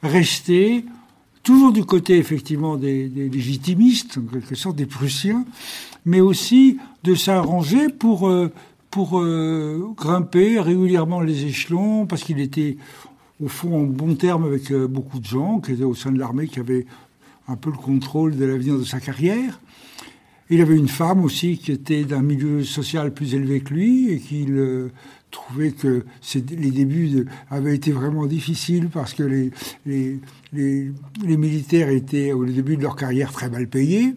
rester 0.04 0.86
toujours 1.42 1.74
du 1.74 1.84
côté 1.84 2.20
effectivement 2.20 2.78
des, 2.78 3.10
des 3.10 3.28
légitimistes, 3.28 4.20
en 4.20 4.32
quelque 4.32 4.54
sorte 4.54 4.76
des 4.76 4.86
Prussiens, 4.86 5.46
mais 6.06 6.22
aussi 6.22 6.78
de 7.04 7.16
s'arranger 7.16 7.90
pour 7.90 8.30
euh, 8.30 8.52
pour 8.92 9.20
euh, 9.20 9.94
grimper 9.96 10.60
régulièrement 10.60 11.22
les 11.22 11.46
échelons, 11.46 12.06
parce 12.06 12.24
qu'il 12.24 12.40
était 12.40 12.78
au 13.42 13.48
fond 13.48 13.84
en 13.84 13.84
bon 13.84 14.16
terme 14.16 14.46
avec 14.46 14.72
euh, 14.72 14.88
beaucoup 14.88 15.20
de 15.20 15.26
gens 15.26 15.60
qui 15.60 15.74
étaient 15.74 15.84
au 15.84 15.96
sein 15.96 16.12
de 16.12 16.20
l'armée, 16.20 16.48
qui 16.48 16.60
avaient 16.60 16.86
un 17.48 17.56
peu 17.56 17.72
le 17.72 17.78
contrôle 17.78 18.36
de 18.36 18.46
l'avenir 18.46 18.78
de 18.78 18.84
sa 18.84 19.00
carrière. 19.00 19.60
Il 20.52 20.62
avait 20.62 20.76
une 20.76 20.88
femme 20.88 21.24
aussi 21.24 21.60
qui 21.60 21.72
était 21.72 22.04
d'un 22.04 22.24
milieu 22.24 22.64
social 22.64 23.14
plus 23.14 23.36
élevé 23.36 23.62
que 23.62 23.74
lui 23.74 24.12
et 24.12 24.20
qu'il 24.20 24.54
euh, 24.54 24.92
trouvait 25.30 25.72
que 25.72 26.06
les 26.34 26.72
débuts 26.72 27.28
avaient 27.52 27.76
été 27.76 27.92
vraiment 27.92 28.26
difficiles 28.26 28.90
parce 28.92 29.14
que 29.14 29.52
les, 29.86 30.22
militaires 31.22 31.90
étaient 31.90 32.34
au 32.34 32.46
début 32.46 32.78
de 32.78 32.82
leur 32.82 32.96
carrière 32.96 33.32
très 33.32 33.50
mal 33.50 33.68
payés 33.68 34.16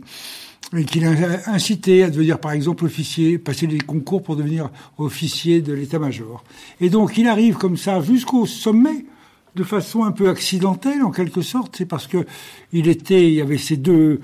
et 0.76 0.84
qu'il 0.84 1.04
a 1.04 1.50
incité 1.50 2.02
à 2.02 2.10
devenir, 2.10 2.38
par 2.38 2.52
exemple, 2.52 2.84
officier, 2.84 3.38
passer 3.38 3.66
les 3.66 3.78
concours 3.78 4.22
pour 4.22 4.36
devenir 4.36 4.70
officier 4.98 5.60
de 5.60 5.72
l'état-major. 5.72 6.42
Et 6.80 6.88
donc, 6.88 7.18
il 7.18 7.28
arrive 7.28 7.56
comme 7.56 7.76
ça 7.76 8.00
jusqu'au 8.00 8.46
sommet, 8.46 9.04
de 9.54 9.64
façon 9.64 10.04
un 10.04 10.12
peu 10.12 10.30
accidentelle, 10.30 11.02
en 11.02 11.10
quelque 11.10 11.42
sorte. 11.42 11.76
C'est 11.76 11.86
parce 11.86 12.06
que 12.06 12.24
il 12.72 12.88
était, 12.88 13.28
il 13.28 13.34
y 13.34 13.40
avait 13.42 13.58
ces 13.58 13.76
deux, 13.76 14.20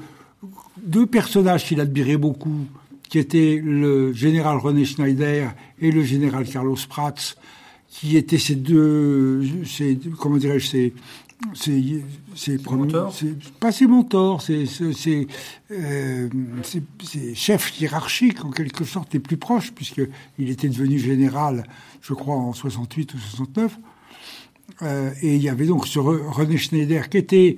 deux 0.82 1.06
personnages 1.06 1.64
qu'il 1.66 1.80
admirait 1.80 2.16
beaucoup, 2.16 2.64
qui 3.10 3.18
étaient 3.18 3.60
le 3.62 4.12
général 4.14 4.56
René 4.56 4.86
Schneider 4.86 5.54
et 5.80 5.90
le 5.90 6.02
général 6.02 6.46
Carlos 6.46 6.76
Prats, 6.88 7.14
qui 7.90 8.16
étaient 8.16 8.38
ces 8.38 8.54
deux, 8.54 9.42
ces, 9.66 9.98
comment 10.18 10.38
dirais-je, 10.38 10.66
ces, 10.66 10.94
c'est 11.54 11.82
c'est 12.34 12.60
pas 13.60 13.72
ses 13.72 13.86
mentors, 13.86 14.42
c'est 14.42 14.66
c'est 14.66 15.26
euh, 15.70 16.28
chefs 17.34 17.80
hiérarchiques 17.80 18.44
en 18.44 18.50
quelque 18.50 18.84
sorte 18.84 19.12
les 19.14 19.20
plus 19.20 19.36
proches 19.36 19.72
puisque 19.72 20.02
il 20.38 20.50
était 20.50 20.68
devenu 20.68 20.98
général, 20.98 21.64
je 22.00 22.14
crois 22.14 22.34
en 22.36 22.52
68 22.52 23.14
ou 23.14 23.18
69. 23.18 23.78
Euh, 24.82 25.10
et 25.22 25.36
il 25.36 25.42
y 25.42 25.48
avait 25.48 25.66
donc 25.66 25.86
ce 25.86 25.98
René 25.98 26.58
Schneider 26.58 27.08
qui 27.08 27.18
était 27.18 27.56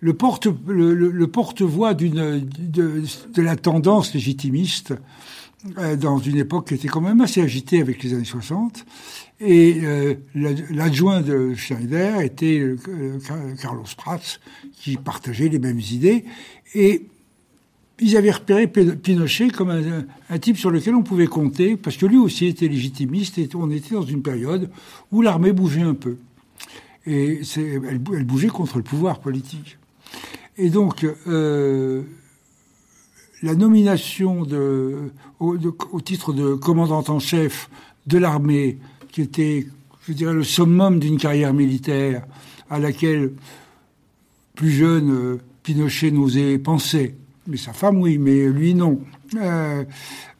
le 0.00 0.14
porte 0.14 0.46
le, 0.66 0.94
le 0.94 1.26
porte-voix 1.26 1.94
d'une 1.94 2.40
de, 2.40 3.02
de, 3.34 3.42
la 3.42 3.56
tendance 3.56 4.14
légitimiste 4.14 4.94
dans 5.98 6.18
une 6.18 6.36
époque 6.36 6.68
qui 6.68 6.74
était 6.74 6.88
quand 6.88 7.00
même 7.00 7.20
assez 7.20 7.40
agitée 7.40 7.80
avec 7.80 8.02
les 8.02 8.12
années 8.12 8.24
60 8.24 8.84
et 9.40 9.80
euh, 9.82 10.14
l'adjoint 10.34 11.20
de 11.20 11.54
Schneider 11.54 12.20
était 12.20 12.60
euh, 12.60 13.18
Carlos 13.60 13.84
Prats, 13.96 14.38
qui 14.72 14.96
partageait 14.96 15.48
les 15.48 15.58
mêmes 15.58 15.80
idées. 15.80 16.24
Et 16.74 17.06
ils 18.00 18.16
avaient 18.16 18.30
repéré 18.30 18.66
Pinochet 18.68 19.48
comme 19.48 19.70
un, 19.70 20.38
type 20.38 20.56
sur 20.56 20.70
lequel 20.70 20.94
on 20.94 21.02
pouvait 21.02 21.26
compter, 21.26 21.76
parce 21.76 21.96
que 21.96 22.06
lui 22.06 22.16
aussi 22.16 22.46
était 22.46 22.68
légitimiste, 22.68 23.38
et 23.38 23.48
on 23.54 23.70
était 23.70 23.94
dans 23.94 24.02
une 24.02 24.22
période 24.22 24.70
où 25.12 25.20
l'armée 25.20 25.52
bougeait 25.52 25.82
un 25.82 25.94
peu. 25.94 26.16
Et 27.06 27.40
elle, 27.56 28.00
elle, 28.14 28.24
bougeait 28.24 28.48
contre 28.48 28.78
le 28.78 28.82
pouvoir 28.84 29.20
politique. 29.20 29.78
Et 30.56 30.70
donc, 30.70 31.06
euh, 31.26 32.02
la 33.44 33.54
nomination 33.54 34.46
au, 35.38 36.00
titre 36.00 36.32
de 36.32 36.54
commandant 36.54 37.04
en 37.06 37.18
chef 37.18 37.68
de 38.06 38.16
l'armée 38.16 38.78
qui 39.12 39.20
était, 39.20 39.66
je 40.08 40.14
dirais, 40.14 40.32
le 40.32 40.42
summum 40.42 40.98
d'une 40.98 41.18
carrière 41.18 41.52
militaire 41.52 42.26
à 42.70 42.78
laquelle, 42.78 43.34
plus 44.54 44.70
jeune, 44.70 45.10
euh, 45.10 45.40
Pinochet 45.62 46.10
n'osait 46.10 46.58
penser. 46.58 47.16
Mais 47.46 47.58
sa 47.58 47.74
femme, 47.74 47.98
oui, 48.00 48.16
mais 48.16 48.48
lui, 48.48 48.74
non. 48.74 49.00
Euh, 49.36 49.84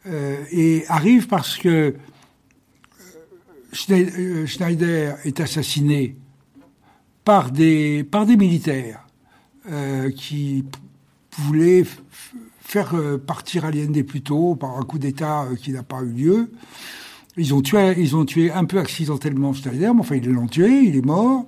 euh, 0.07 0.43
et 0.51 0.83
arrive 0.87 1.27
parce 1.27 1.57
que 1.57 1.95
Schneider 3.71 5.15
est 5.25 5.39
assassiné 5.39 6.15
par 7.23 7.51
des, 7.51 8.03
par 8.03 8.25
des 8.25 8.37
militaires 8.37 9.05
qui 10.15 10.63
voulaient 11.37 11.83
faire 12.65 12.95
partir 13.25 13.63
Allende 13.63 14.01
plus 14.03 14.21
tôt 14.21 14.55
par 14.55 14.77
un 14.77 14.81
coup 14.83 14.97
d'État 14.97 15.47
qui 15.61 15.71
n'a 15.71 15.83
pas 15.83 16.01
eu 16.01 16.09
lieu. 16.09 16.51
Ils 17.37 17.53
ont 17.53 17.61
tué, 17.61 17.93
ils 17.97 18.15
ont 18.15 18.25
tué 18.25 18.51
un 18.51 18.65
peu 18.65 18.79
accidentellement 18.79 19.53
Schneider, 19.53 19.93
mais 19.93 20.01
enfin 20.01 20.15
ils 20.15 20.29
l'ont 20.29 20.47
tué, 20.47 20.83
il 20.83 20.95
est 20.95 21.05
mort. 21.05 21.45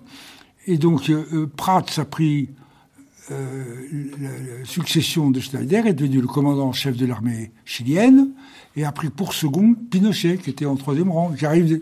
Et 0.66 0.78
donc 0.78 1.10
euh, 1.10 1.26
euh 1.34 1.48
Prats 1.48 1.86
a 1.96 2.06
pris 2.06 2.50
euh, 3.32 3.64
la, 4.20 4.66
succession 4.66 5.32
de 5.32 5.40
Schneider, 5.40 5.88
est 5.88 5.94
devenu 5.94 6.20
le 6.20 6.28
commandant 6.28 6.68
en 6.68 6.74
chef 6.74 6.98
de 6.98 7.06
l'armée 7.06 7.52
chilienne, 7.64 8.32
et 8.76 8.84
a 8.84 8.92
pris 8.92 9.10
pour 9.10 9.34
second 9.34 9.74
Pinochet, 9.74 10.38
qui 10.38 10.50
était 10.50 10.66
en 10.66 10.76
troisième 10.76 11.10
rang, 11.10 11.32
qui 11.32 11.46
arrive, 11.46 11.82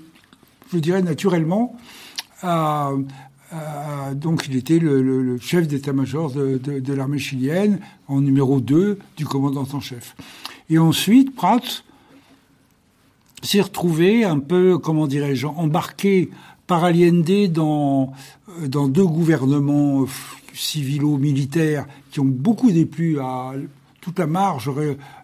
je 0.72 0.78
dirais 0.78 1.02
naturellement, 1.02 1.76
à, 2.44 2.92
donc 4.16 4.48
il 4.50 4.56
était 4.56 4.80
le, 4.80 5.38
chef 5.40 5.68
d'état-major 5.68 6.32
de, 6.32 6.94
l'armée 6.94 7.20
chilienne, 7.20 7.80
en 8.08 8.22
numéro 8.22 8.60
2 8.60 9.00
du 9.18 9.26
commandant 9.26 9.68
en 9.72 9.80
chef. 9.80 10.16
Et 10.70 10.78
ensuite, 10.78 11.36
Prats 11.36 11.84
s'est 13.44 13.62
retrouvé 13.62 14.24
un 14.24 14.40
peu, 14.40 14.78
comment 14.78 15.08
dirais-je, 15.08 15.46
embarqué 15.48 16.30
par 16.68 16.84
Allende 16.84 17.48
dans, 17.52 18.14
euh, 18.64 18.88
deux 18.88 19.06
gouvernements 19.06 20.04
euh, 20.04 20.08
civilo-militaires 20.54 21.86
qui 22.12 22.20
ont 22.20 22.26
beaucoup 22.26 22.72
déplu 22.72 23.20
à 23.20 23.54
toute 24.02 24.20
la 24.20 24.28
marge 24.28 24.72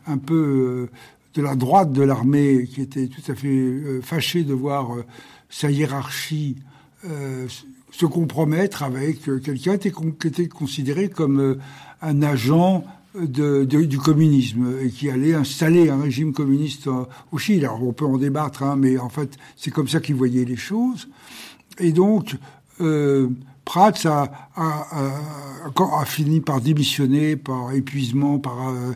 un 0.05 0.17
peu 0.17 0.35
euh, 0.35 0.89
de 1.33 1.41
la 1.41 1.55
droite 1.55 1.91
de 1.93 2.03
l'armée, 2.03 2.67
qui 2.67 2.81
était 2.81 3.07
tout 3.07 3.31
à 3.31 3.35
fait 3.35 4.01
fâché 4.01 4.43
de 4.43 4.53
voir 4.53 4.89
sa 5.49 5.71
hiérarchie 5.71 6.57
se 7.91 8.05
compromettre 8.05 8.83
avec 8.83 9.21
quelqu'un 9.43 9.77
qui 9.77 10.27
était 10.27 10.47
considéré 10.47 11.09
comme 11.09 11.57
un 12.01 12.21
agent 12.21 12.83
du 13.15 13.97
communisme 13.97 14.75
et 14.81 14.89
qui 14.89 15.09
allait 15.09 15.33
installer 15.33 15.89
un 15.89 16.01
régime 16.01 16.33
communiste 16.33 16.87
au 17.31 17.37
Chili. 17.37 17.65
Alors 17.65 17.83
on 17.83 17.93
peut 17.93 18.05
en 18.05 18.17
débattre, 18.17 18.63
hein, 18.63 18.75
mais 18.77 18.97
en 18.97 19.09
fait 19.09 19.37
c'est 19.57 19.71
comme 19.71 19.87
ça 19.87 19.99
qu'il 19.99 20.15
voyait 20.15 20.45
les 20.45 20.55
choses. 20.55 21.09
Et 21.77 21.91
donc 21.91 22.37
euh, 22.79 23.29
Prats 23.65 23.93
a, 24.05 26.05
fini 26.05 26.41
par 26.41 26.61
démissionner 26.61 27.35
par 27.35 27.71
épuisement, 27.71 28.39
par, 28.39 28.69
euh, 28.69 28.93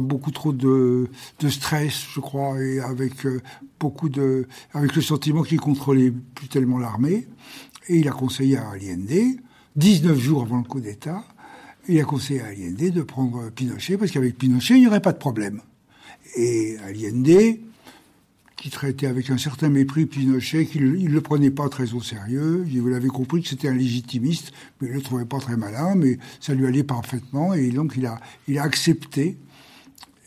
beaucoup 0.00 0.30
trop 0.30 0.52
de, 0.52 1.08
stress, 1.48 2.06
je 2.14 2.20
crois, 2.20 2.62
et 2.62 2.80
avec 2.80 3.26
euh, 3.26 3.40
beaucoup 3.80 4.08
de, 4.08 4.46
avec 4.74 4.94
le 4.94 5.02
sentiment 5.02 5.42
qu'il 5.42 5.60
contrôlait 5.60 6.12
plus 6.34 6.48
tellement 6.48 6.78
l'armée. 6.78 7.26
Et 7.88 7.98
il 7.98 8.08
a 8.08 8.12
conseillé 8.12 8.56
à 8.56 8.70
Allende, 8.70 9.38
19 9.76 10.18
jours 10.18 10.42
avant 10.42 10.58
le 10.58 10.64
coup 10.64 10.80
d'État, 10.80 11.24
il 11.88 12.00
a 12.00 12.04
conseillé 12.04 12.40
à 12.40 12.46
Allende 12.46 12.90
de 12.90 13.02
prendre 13.02 13.50
Pinochet, 13.50 13.96
parce 13.96 14.10
qu'avec 14.10 14.36
Pinochet, 14.36 14.74
il 14.74 14.80
n'y 14.80 14.86
aurait 14.86 15.00
pas 15.00 15.12
de 15.12 15.18
problème. 15.18 15.60
Et 16.36 16.76
Allende, 16.84 17.58
qui 18.56 18.70
traitait 18.70 19.06
avec 19.06 19.30
un 19.30 19.38
certain 19.38 19.68
mépris 19.68 20.06
Pinochet, 20.06 20.66
qu'il 20.66 21.04
ne 21.04 21.08
le 21.08 21.20
prenait 21.20 21.50
pas 21.50 21.68
très 21.68 21.92
au 21.94 22.02
sérieux, 22.02 22.66
vous 22.68 22.88
l'avez 22.88 23.08
compris 23.08 23.42
que 23.42 23.48
c'était 23.48 23.68
un 23.68 23.74
légitimiste, 23.74 24.52
mais 24.80 24.88
il 24.88 24.94
le 24.94 25.02
trouvait 25.02 25.24
pas 25.24 25.38
très 25.38 25.56
malin, 25.56 25.94
mais 25.94 26.18
ça 26.40 26.54
lui 26.54 26.66
allait 26.66 26.82
parfaitement, 26.82 27.54
et 27.54 27.68
donc 27.70 27.92
il 27.96 28.06
a, 28.06 28.18
il 28.48 28.58
accepté. 28.58 29.36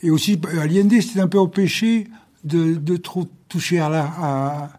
Et 0.01 0.11
aussi, 0.11 0.39
Allende 0.61 1.01
s'était 1.01 1.19
un 1.19 1.27
peu 1.27 1.39
empêché 1.39 2.07
de, 2.45 2.95
trop 2.97 3.27
toucher 3.49 3.79
à, 3.79 4.69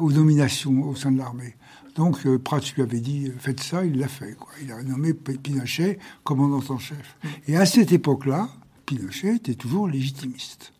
aux 0.00 0.10
nominations 0.10 0.82
au 0.88 0.96
sein 0.96 1.12
de 1.12 1.18
l'armée. 1.18 1.54
Donc 1.96 2.26
euh, 2.26 2.38
Prats 2.38 2.60
lui 2.76 2.82
avait 2.82 3.00
dit 3.00 3.32
faites 3.38 3.60
ça, 3.60 3.84
il 3.84 3.98
l'a 3.98 4.08
fait. 4.08 4.32
Quoi. 4.32 4.50
Il 4.62 4.70
a 4.70 4.82
nommé 4.82 5.14
Pinochet 5.14 5.98
commandant 6.24 6.62
en 6.68 6.78
chef. 6.78 7.16
Et 7.48 7.56
à 7.56 7.66
cette 7.66 7.90
époque-là, 7.90 8.48
Pinochet 8.84 9.36
était 9.36 9.54
toujours 9.54 9.88
légitimiste. 9.88 10.72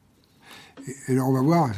Et, 0.86 1.12
alors 1.12 1.30
on 1.30 1.32
va 1.32 1.40
voir. 1.40 1.70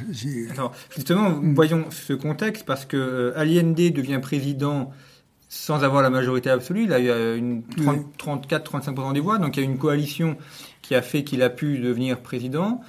Alors, 0.51 0.73
justement, 0.95 1.41
voyons 1.55 1.87
ce 1.91 2.13
contexte 2.13 2.67
parce 2.67 2.85
que 2.85 2.97
euh, 2.97 3.39
Allende 3.39 3.75
devient 3.75 4.19
président 4.21 4.91
sans 5.51 5.83
avoir 5.83 6.03
la 6.03 6.11
majorité 6.11 6.51
absolue. 6.51 6.85
Il 6.85 6.93
a 6.93 6.99
eu 6.99 7.09
euh, 7.09 7.39
une 7.39 7.63
34-35% 8.19 9.15
des 9.15 9.21
voix, 9.21 9.39
donc 9.39 9.57
il 9.57 9.61
y 9.61 9.63
a 9.63 9.67
une 9.67 9.79
coalition 9.79 10.37
qui 10.83 10.95
a 10.95 11.01
fait 11.01 11.23
qu'il 11.23 11.43
a 11.43 11.49
pu 11.49 11.79
devenir 11.79 12.21
président. 12.21 12.81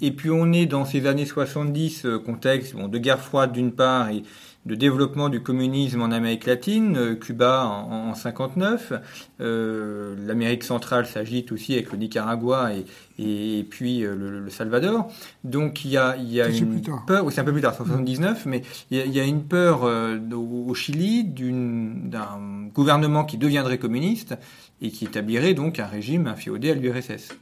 Et 0.00 0.12
puis 0.12 0.30
on 0.30 0.52
est 0.52 0.66
dans 0.66 0.84
ces 0.84 1.06
années 1.06 1.26
70, 1.26 2.06
contexte 2.24 2.74
bon, 2.74 2.88
de 2.88 2.98
guerre 2.98 3.20
froide 3.20 3.52
d'une 3.52 3.72
part 3.72 4.10
et 4.10 4.22
de 4.66 4.74
développement 4.74 5.28
du 5.28 5.40
communisme 5.40 6.02
en 6.02 6.10
Amérique 6.10 6.44
latine, 6.44 6.96
euh, 6.96 7.14
Cuba 7.14 7.64
en, 7.64 8.10
en 8.10 8.14
59, 8.14 8.92
euh, 9.40 10.16
l'Amérique 10.26 10.64
centrale 10.64 11.06
s'agite 11.06 11.52
aussi 11.52 11.74
avec 11.74 11.92
le 11.92 11.98
Nicaragua 11.98 12.72
et, 12.74 12.84
et, 13.18 13.64
puis 13.64 14.04
euh, 14.04 14.14
le, 14.14 14.50
Salvador. 14.50 15.08
Donc 15.44 15.84
il 15.84 15.92
y 15.92 15.96
a, 15.96 16.16
il 16.16 16.32
y 16.32 16.40
a 16.40 16.48
une 16.48 16.82
peur, 17.06 17.30
c'est 17.30 17.40
un 17.40 17.44
peu 17.44 17.52
plus 17.52 17.62
tard, 17.62 17.74
79, 17.74 18.46
mais 18.46 18.62
il 18.90 18.98
y 18.98 19.00
a, 19.00 19.04
il 19.04 19.14
y 19.14 19.20
a 19.20 19.24
une 19.24 19.44
peur 19.44 19.84
euh, 19.84 20.18
au, 20.32 20.74
Chili 20.74 21.24
d'un 21.24 22.68
gouvernement 22.74 23.24
qui 23.24 23.38
deviendrait 23.38 23.78
communiste 23.78 24.36
et 24.82 24.90
qui 24.90 25.04
établirait 25.04 25.54
donc 25.54 25.78
un 25.78 25.86
régime 25.86 26.26
inféodé 26.26 26.70
à 26.70 26.74
l'URSS. 26.74 27.34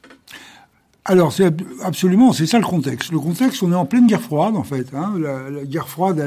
Alors, 1.07 1.33
c'est 1.35 1.53
absolument, 1.83 2.33
c'est 2.33 2.47
ça 2.47 2.59
le 2.59 2.65
contexte. 2.65 3.13
Le 3.13 3.19
contexte, 3.19 3.63
on 3.63 3.71
est 3.73 3.77
en 3.77 3.85
pleine 3.85 4.07
guerre 4.07 4.23
froide, 4.23 4.57
en 4.57 4.65
fait. 4.65 4.87
Hein. 4.95 5.15
La, 5.19 5.65
guerre 5.65 5.89
froide, 5.89 6.19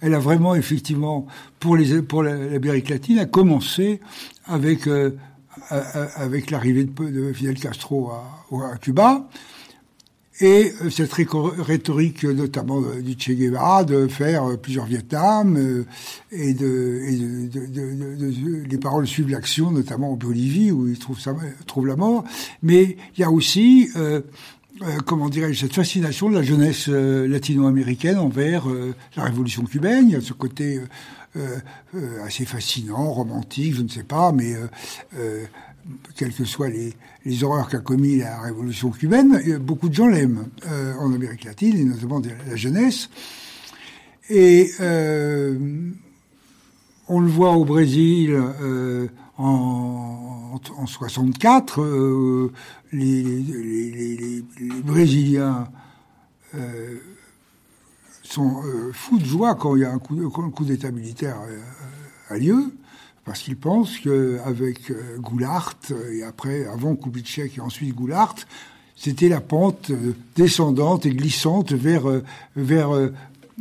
elle 0.00 0.14
a, 0.14 0.18
vraiment, 0.18 0.56
effectivement, 0.56 1.26
pour 1.60 1.76
les 1.76 2.02
pour 2.02 2.24
l'Amérique 2.24 2.88
latine, 2.88 3.20
a 3.20 3.26
commencé 3.26 4.00
avec 4.46 4.88
euh, 4.88 5.10
l'arrivée 6.50 6.84
de, 6.84 7.10
de, 7.10 7.32
Fidel 7.32 7.60
Castro 7.60 8.10
à 8.10 8.76
Cuba. 8.78 9.28
Et 10.40 10.72
euh, 10.82 10.90
cette 10.90 11.12
rhétorique, 11.12 12.24
notamment 12.24 12.82
euh, 12.82 13.00
du 13.00 13.12
Che 13.12 13.30
Guevara, 13.30 13.84
de 13.84 14.08
faire 14.08 14.44
euh, 14.50 14.56
plusieurs 14.56 14.84
Vietnam, 14.84 15.84
et, 16.32 16.54
de, 16.54 17.02
et 17.06 17.16
de, 17.46 17.66
de, 17.66 18.68
les 18.68 18.78
paroles 18.78 19.06
suivent 19.06 19.30
l'action, 19.30 19.70
notamment 19.70 20.12
en 20.12 20.16
Bolivie, 20.16 20.72
où 20.72 20.88
il 20.88 20.98
trouve, 20.98 21.20
ça, 21.20 21.36
trouve 21.66 21.86
la 21.86 21.94
mort. 21.94 22.24
Mais 22.64 22.96
il 23.16 23.20
y 23.20 23.22
a 23.22 23.30
aussi, 23.30 23.90
euh, 23.94 24.22
comment 25.06 25.28
dirais-je, 25.28 25.60
cette 25.60 25.74
fascination 25.74 26.28
de 26.28 26.34
la 26.34 26.42
jeunesse 26.42 26.88
latino-américaine 26.88 28.18
envers 28.18 28.66
la 29.16 29.22
révolution 29.22 29.62
cubaine. 29.62 30.08
Il 30.08 30.14
y 30.14 30.16
a 30.16 30.20
ce 30.20 30.32
côté 30.32 30.80
assez 32.24 32.44
fascinant, 32.44 33.12
romantique, 33.12 33.76
je 33.76 33.82
ne 33.82 33.88
sais 33.88 34.02
pas, 34.02 34.32
mais 34.32 34.56
quelles 36.16 36.34
que 36.34 36.44
soient 36.44 36.68
les, 36.68 36.94
horreurs 37.42 37.68
qu'a 37.68 37.80
commis 37.80 38.18
la 38.18 38.40
révolution 38.40 38.90
cubaine, 38.90 39.58
beaucoup 39.58 39.88
de 39.88 39.94
gens 39.94 40.08
l'aiment 40.08 40.48
euh, 40.66 40.94
en 40.98 41.12
Amérique 41.12 41.44
latine, 41.44 41.76
et 41.76 41.84
notamment 41.84 42.20
la 42.48 42.56
jeunesse. 42.56 43.10
Et 44.30 44.70
euh, 44.80 45.58
on 47.08 47.20
le 47.20 47.28
voit 47.28 47.52
au 47.52 47.64
Brésil 47.64 48.32
euh, 48.32 49.08
en, 49.36 50.60
en, 50.76 50.86
64, 50.86 51.82
euh, 51.82 52.52
les, 52.92 54.42
Brésiliens 54.84 55.68
euh, 56.54 56.98
sont 58.22 58.62
euh, 58.64 58.92
fous 58.92 59.18
de 59.18 59.24
joie 59.24 59.54
quand 59.54 59.76
il 59.76 59.82
y 59.82 59.84
a 59.84 59.92
un 59.92 59.98
coup, 59.98 60.30
coup 60.30 60.64
d'État 60.64 60.90
militaire 60.90 61.36
a 62.28 62.38
lieu 62.38 62.72
parce 63.24 63.40
qu'ils 63.40 63.56
pensent 63.56 63.98
qu'avec 63.98 64.90
euh, 64.90 65.18
Goulart, 65.18 65.76
et 66.12 66.22
après, 66.22 66.66
avant 66.66 66.94
Kubitschek 66.94 67.58
et 67.58 67.60
ensuite 67.60 67.94
Goulart, 67.94 68.36
c'était 68.96 69.28
la 69.28 69.40
pente 69.40 69.90
euh, 69.90 70.14
descendante 70.36 71.06
et 71.06 71.10
glissante 71.10 71.72
vers, 71.72 72.08
euh, 72.08 72.22
vers 72.56 72.90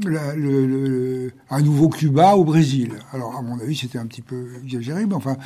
la, 0.01 0.35
le, 0.35 1.31
un 1.49 1.61
nouveau 1.61 1.89
Cuba 1.89 2.35
au 2.35 2.43
Brésil. 2.43 2.93
Alors, 3.11 3.35
à 3.35 3.41
mon 3.41 3.59
avis, 3.59 3.75
c'était 3.75 3.99
un 3.99 4.05
petit 4.05 4.21
peu 4.21 4.47
exagéré, 4.63 5.05
mais 5.05 5.13
enfin, 5.13 5.37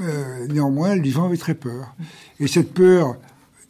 euh, 0.00 0.46
néanmoins, 0.48 0.96
les 0.96 1.10
gens 1.10 1.26
avaient 1.26 1.36
très 1.36 1.54
peur. 1.54 1.94
Et 2.40 2.46
cette 2.46 2.72
peur 2.72 3.16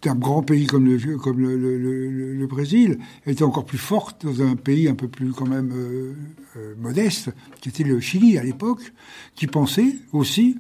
un 0.09 0.15
grand 0.15 0.43
pays 0.43 0.67
comme 0.67 0.87
le, 0.87 2.47
Brésil 2.47 2.99
était 3.27 3.45
encore 3.45 3.65
plus 3.65 3.79
forte 3.79 4.27
dans 4.27 4.43
un 4.43 4.57
pays 4.57 4.89
un 4.89 4.95
peu 4.95 5.09
plus 5.09 5.33
quand 5.33 5.47
même 5.47 5.73
euh, 5.73 6.15
euh, 6.57 6.75
modeste, 6.79 7.31
qui 7.61 7.69
était 7.69 7.85
le 7.85 8.01
Chili 8.01 8.37
à 8.39 8.43
l'époque, 8.43 8.93
qui 9.35 9.47
pensait 9.47 9.97
aussi 10.13 10.59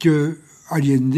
que 0.00 0.38
Allende 0.68 1.16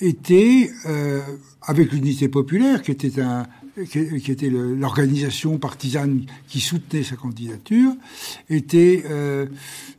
était, 0.00 0.70
euh, 0.86 1.20
avec 1.62 1.92
l'unité 1.92 2.28
populaire, 2.28 2.82
qui 2.82 2.90
était 2.92 4.50
l'organisation 4.50 5.58
partisane 5.58 6.26
qui 6.48 6.60
soutenait 6.60 7.04
sa 7.04 7.16
candidature, 7.16 7.92
était 8.50 9.04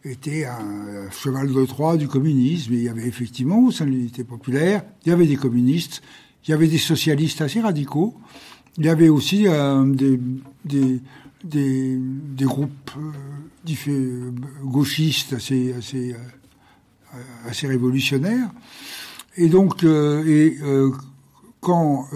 était 0.03 0.45
un 0.45 1.09
cheval 1.09 1.51
de 1.51 1.65
Troie 1.65 1.97
du 1.97 2.07
communisme. 2.07 2.73
Et 2.73 2.77
il 2.77 2.83
y 2.83 2.89
avait 2.89 3.07
effectivement 3.07 3.59
au 3.59 3.71
sein 3.71 3.85
de 3.85 3.91
l'unité 3.91 4.23
populaire, 4.23 4.83
il 5.05 5.09
y 5.09 5.11
avait 5.11 5.27
des 5.27 5.35
communistes 5.35 6.01
il 6.45 6.51
y 6.51 6.53
avait 6.53 6.67
des 6.67 6.77
socialistes 6.77 7.41
assez 7.41 7.59
radicaux. 7.59 8.15
Il 8.77 8.85
y 8.85 8.89
avait 8.89 9.09
aussi 9.09 9.47
euh, 9.47 9.83
des, 10.63 11.01
groupes 12.41 12.91
euh, 12.97 14.31
gauchistes 14.63 15.33
assez, 15.33 15.73
euh, 17.15 17.67
révolutionnaires. 17.67 18.49
Et 19.37 19.47
donc, 19.47 19.83
euh, 19.83 20.51
euh, 20.61 20.91
quand 21.61 22.07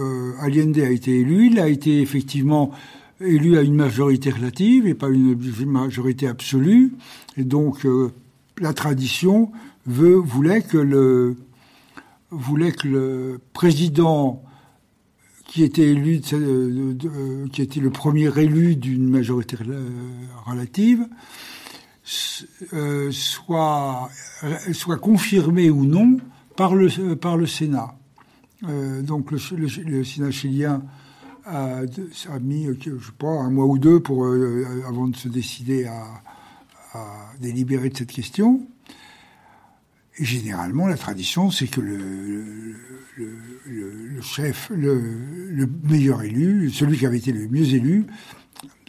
Allende 0.42 0.78
a 0.78 0.92
été 0.92 1.22
élu, 1.22 1.48
il 1.48 1.60
a 1.60 1.68
été 1.68 2.02
effectivement 2.02 2.72
élu 3.20 3.58
à 3.58 3.62
une 3.62 3.74
majorité 3.76 4.30
relative 4.30 4.86
et 4.86 4.94
pas 4.94 5.10
une 5.10 5.36
majorité 5.65 6.28
absolue. 6.28 6.94
Et 7.36 7.44
donc, 7.44 7.88
la 8.60 8.74
tradition 8.74 9.52
voulait 9.86 10.62
que 10.62 10.78
le, 10.78 11.36
voulait 12.32 12.72
que 12.72 12.88
le 12.88 13.42
président 13.54 14.44
qui 15.46 15.63
était 15.63 15.88
élu, 15.88 16.22
euh, 16.34 17.48
qui 17.52 17.62
était 17.62 17.80
le 17.80 17.89
premier 17.89 18.38
élu 18.38 18.76
d'une 18.76 19.10
majorité 19.10 19.58
relative, 20.46 21.08
euh, 22.74 23.12
soit 23.12 24.10
soit 24.74 24.98
confirmé 24.98 25.72
ou 25.72 25.86
non 25.86 26.18
par 26.56 26.76
le 26.76 26.89
Sénat. 27.48 27.96
Euh, 28.68 29.02
donc 29.02 29.32
le, 29.32 30.04
Sénat 30.04 30.32
chilien 30.32 30.84
a, 31.46 31.82
mis, 32.42 32.65
je 32.65 32.89
sais 32.89 33.12
pas, 33.18 33.28
un 33.28 33.50
mois 33.50 33.65
ou 33.65 33.80
deux 33.80 34.04
avant 34.88 35.08
de 35.08 35.15
se 35.15 35.28
décider 35.28 35.86
à 35.86 36.06
délibérer 37.39 37.89
de 37.89 37.98
cette 37.98 38.12
question 38.12 38.68
généralement, 40.25 40.88
la 40.88 40.97
tradition, 40.97 41.51
c'est 41.51 41.67
que 41.67 41.82
le, 41.82 41.97
le, 43.17 43.38
le, 43.65 44.21
chef, 44.21 44.69
le, 44.73 45.67
meilleur 45.84 46.23
élu, 46.23 46.69
celui 46.71 46.97
qui 46.97 47.05
avait 47.05 47.17
été 47.17 47.32
le 47.32 47.47
mieux 47.47 47.73
élu, 47.73 48.05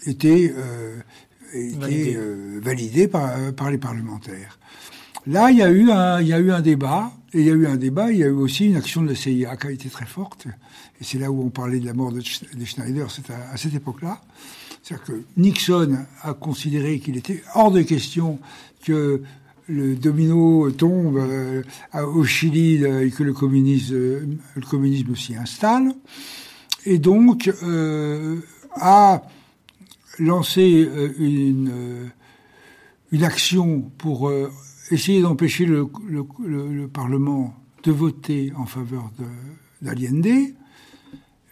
était, 0.07 0.53
euh, 0.57 1.01
était 1.53 1.77
validé, 1.79 2.17
euh, 2.17 2.61
validé 2.63 3.09
par, 3.09 3.53
par, 3.55 3.71
les 3.71 3.79
parlementaires. 3.79 4.59
Là, 5.27 5.51
il 5.51 5.59
y 5.59 5.63
a 5.63 5.71
eu 5.71 5.91
un, 5.91 6.21
il 6.21 6.29
y 6.29 6.33
a 6.33 6.39
eu 6.39 6.51
un 6.51 6.61
débat 6.61 7.13
Et 7.33 7.41
il 7.41 7.47
y 7.47 7.51
a 7.51 7.55
eu 7.55 7.67
un 7.67 7.77
débat, 7.77 8.11
il 8.11 8.19
y 8.19 8.25
a 8.25 8.27
eu 8.27 8.33
aussi 8.33 8.67
une 8.67 8.77
action 8.77 9.03
de 9.03 9.09
la 9.09 9.15
CIA 9.15 9.57
qui 9.57 9.67
a 9.67 9.71
été 9.71 9.89
très 9.89 10.07
forte. 10.07 10.47
Et 11.01 11.05
c'est 11.05 11.19
là 11.19 11.31
où 11.31 11.43
on 11.43 11.51
parlait 11.51 11.79
de 11.79 11.87
la 11.87 11.95
mort 11.95 12.13
de, 12.13 12.21
Schneider, 12.21 13.11
c'est 13.11 13.31
à, 13.31 13.57
cette 13.57 13.75
époque-là. 13.75 14.21
C'est-à-dire 14.83 15.05
que 15.05 15.23
Nixon 15.37 15.99
a 16.23 16.35
considéré 16.35 16.99
qu'il 16.99 17.17
était 17.17 17.43
hors 17.55 17.71
de 17.71 17.83
question 17.83 18.41
que 18.83 19.23
le 19.71 19.95
domino 19.95 20.71
tombe 20.73 21.19
euh, 21.19 21.63
au 21.95 22.25
Chili 22.25 22.85
et 22.85 23.11
que 23.11 23.23
le 23.23 23.33
communisme, 23.33 23.95
le 23.95 24.67
communisme 24.69 25.15
s'y 25.15 25.37
installe. 25.37 25.93
Et 26.85 26.99
donc 26.99 27.53
euh, 27.63 28.41
a 28.75 29.23
lancé 30.19 30.85
euh, 30.89 31.13
une, 31.19 32.11
une 33.13 33.25
action 33.25 33.83
pour 33.99 34.33
essayer 34.91 35.23
d'empêcher 35.23 35.67
le, 35.67 35.89
le, 36.09 36.89
Parlement 36.89 37.55
de 37.85 37.93
voter 37.93 38.53
en 38.57 38.67
faveur 38.67 39.11
d'Allende. 39.81 40.55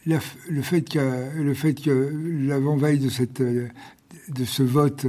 Le 0.07 0.63
fait 0.63 0.83
que, 0.83 2.47
l'avant-veille 2.47 2.99
de, 2.99 3.69
de 4.29 4.45
ce 4.45 4.63
vote, 4.63 5.07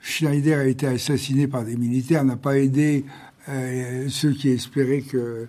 Schneider 0.00 0.60
a 0.60 0.66
été 0.66 0.86
assassiné 0.86 1.46
par 1.46 1.64
des 1.64 1.76
militaires 1.76 2.24
n'a 2.24 2.36
pas 2.36 2.58
aidé 2.58 3.04
euh, 3.48 4.08
ceux 4.08 4.32
qui 4.32 4.48
espéraient 4.48 5.02
que 5.02 5.48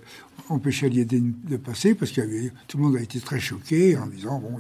empêcher 0.49 0.87
Allende 0.87 1.33
de 1.47 1.57
passer, 1.57 1.95
parce 1.95 2.11
que 2.11 2.21
tout 2.67 2.77
le 2.77 2.83
monde 2.83 2.95
a 2.97 3.01
été 3.01 3.19
très 3.19 3.39
choqué 3.39 3.97
en 3.97 4.07
disant 4.07 4.39
bon, 4.39 4.59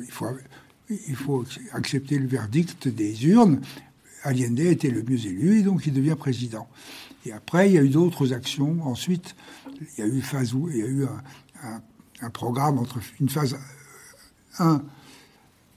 il 0.89 1.15
faut, 1.15 1.45
accepter 1.73 2.17
le 2.17 2.27
verdict 2.27 2.87
des 2.87 3.27
urnes. 3.27 3.61
Allende 4.23 4.59
était 4.59 4.89
le 4.89 5.03
mieux 5.03 5.25
élu 5.25 5.59
et 5.59 5.63
donc 5.63 5.85
il 5.85 5.93
devient 5.93 6.15
président. 6.17 6.67
Et 7.25 7.31
après, 7.31 7.69
il 7.69 7.73
y 7.73 7.77
a 7.77 7.83
eu 7.83 7.89
d'autres 7.89 8.33
actions. 8.33 8.79
Ensuite, 8.83 9.35
il 9.97 9.99
y 9.99 10.01
a 10.03 10.07
eu 10.07 10.21
phase 10.21 10.53
où 10.53 10.69
il 10.69 10.77
y 10.77 10.81
a 10.81 10.87
eu 10.87 11.05
un, 11.63 12.29
programme 12.29 12.77
entre 12.77 12.99
une 13.19 13.29
phase 13.29 13.57
1, 14.59 14.81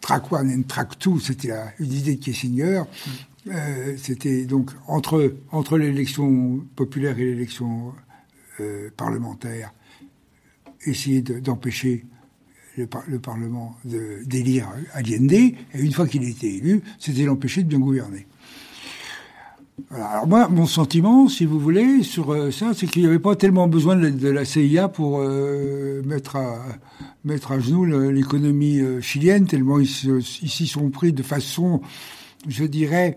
track 0.01 0.25
1 0.31 0.49
et 0.49 0.63
track 0.65 0.99
2, 1.01 1.19
c'était 1.21 1.53
une 1.79 1.93
idée 1.93 2.17
de 2.17 2.21
Kissinger. 2.21 2.83
Euh, 3.49 3.95
c'était 3.99 4.45
donc 4.47 4.71
entre, 4.87 5.35
entre 5.53 5.77
l'élection 5.77 6.65
populaire 6.77 7.19
et 7.19 7.25
l'élection 7.25 7.93
euh, 8.61 8.89
parlementaire, 8.97 9.75
essayer 10.87 11.21
d'empêcher 11.21 12.07
le, 12.79 12.89
le, 13.07 13.19
Parlement 13.19 13.77
d'élire 13.85 14.69
Allende. 14.95 15.33
Et 15.33 15.57
une 15.75 15.93
fois 15.93 16.07
qu'il 16.07 16.27
était 16.27 16.53
élu, 16.55 16.81
c'était 16.99 17.25
l'empêcher 17.25 17.63
de 17.63 17.69
bien 17.69 17.79
gouverner. 17.79 18.27
Alors 19.91 20.27
moi, 20.27 20.49
mon 20.49 20.67
sentiment, 20.67 21.29
si 21.29 21.45
vous 21.45 21.59
voulez, 21.59 22.03
sur 22.03 22.33
euh, 22.33 22.51
ça, 22.51 22.73
c'est 22.75 22.87
qu'il 22.87 23.03
n'y 23.03 23.09
avait 23.09 23.19
pas 23.19 23.37
tellement 23.37 23.69
besoin 23.69 23.97
de, 23.97 24.29
la 24.29 24.45
CIA 24.47 24.89
pour 24.89 25.19
mettre, 25.19 26.37
à, 26.37 26.65
mettre 27.25 27.53
à 27.53 27.59
genoux 27.59 27.85
l'économie 27.85 28.81
chilienne, 29.03 29.47
tellement 29.47 29.81
ils 29.81 29.87
s'y 29.87 30.67
sont 30.67 30.89
pris 30.91 31.13
de 31.13 31.23
façon, 31.23 31.83
je 32.49 32.65
dirais, 32.65 33.17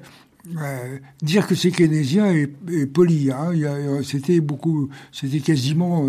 dire 1.21 1.47
que 1.47 1.55
c'est 1.55 1.71
keynésien 1.71 2.31
est, 2.31 2.85
poli. 2.85 3.31
Hein. 3.31 3.51
C'était 4.03 4.39
beaucoup, 4.39 4.89
c'était 5.11 5.39
quasiment 5.39 6.07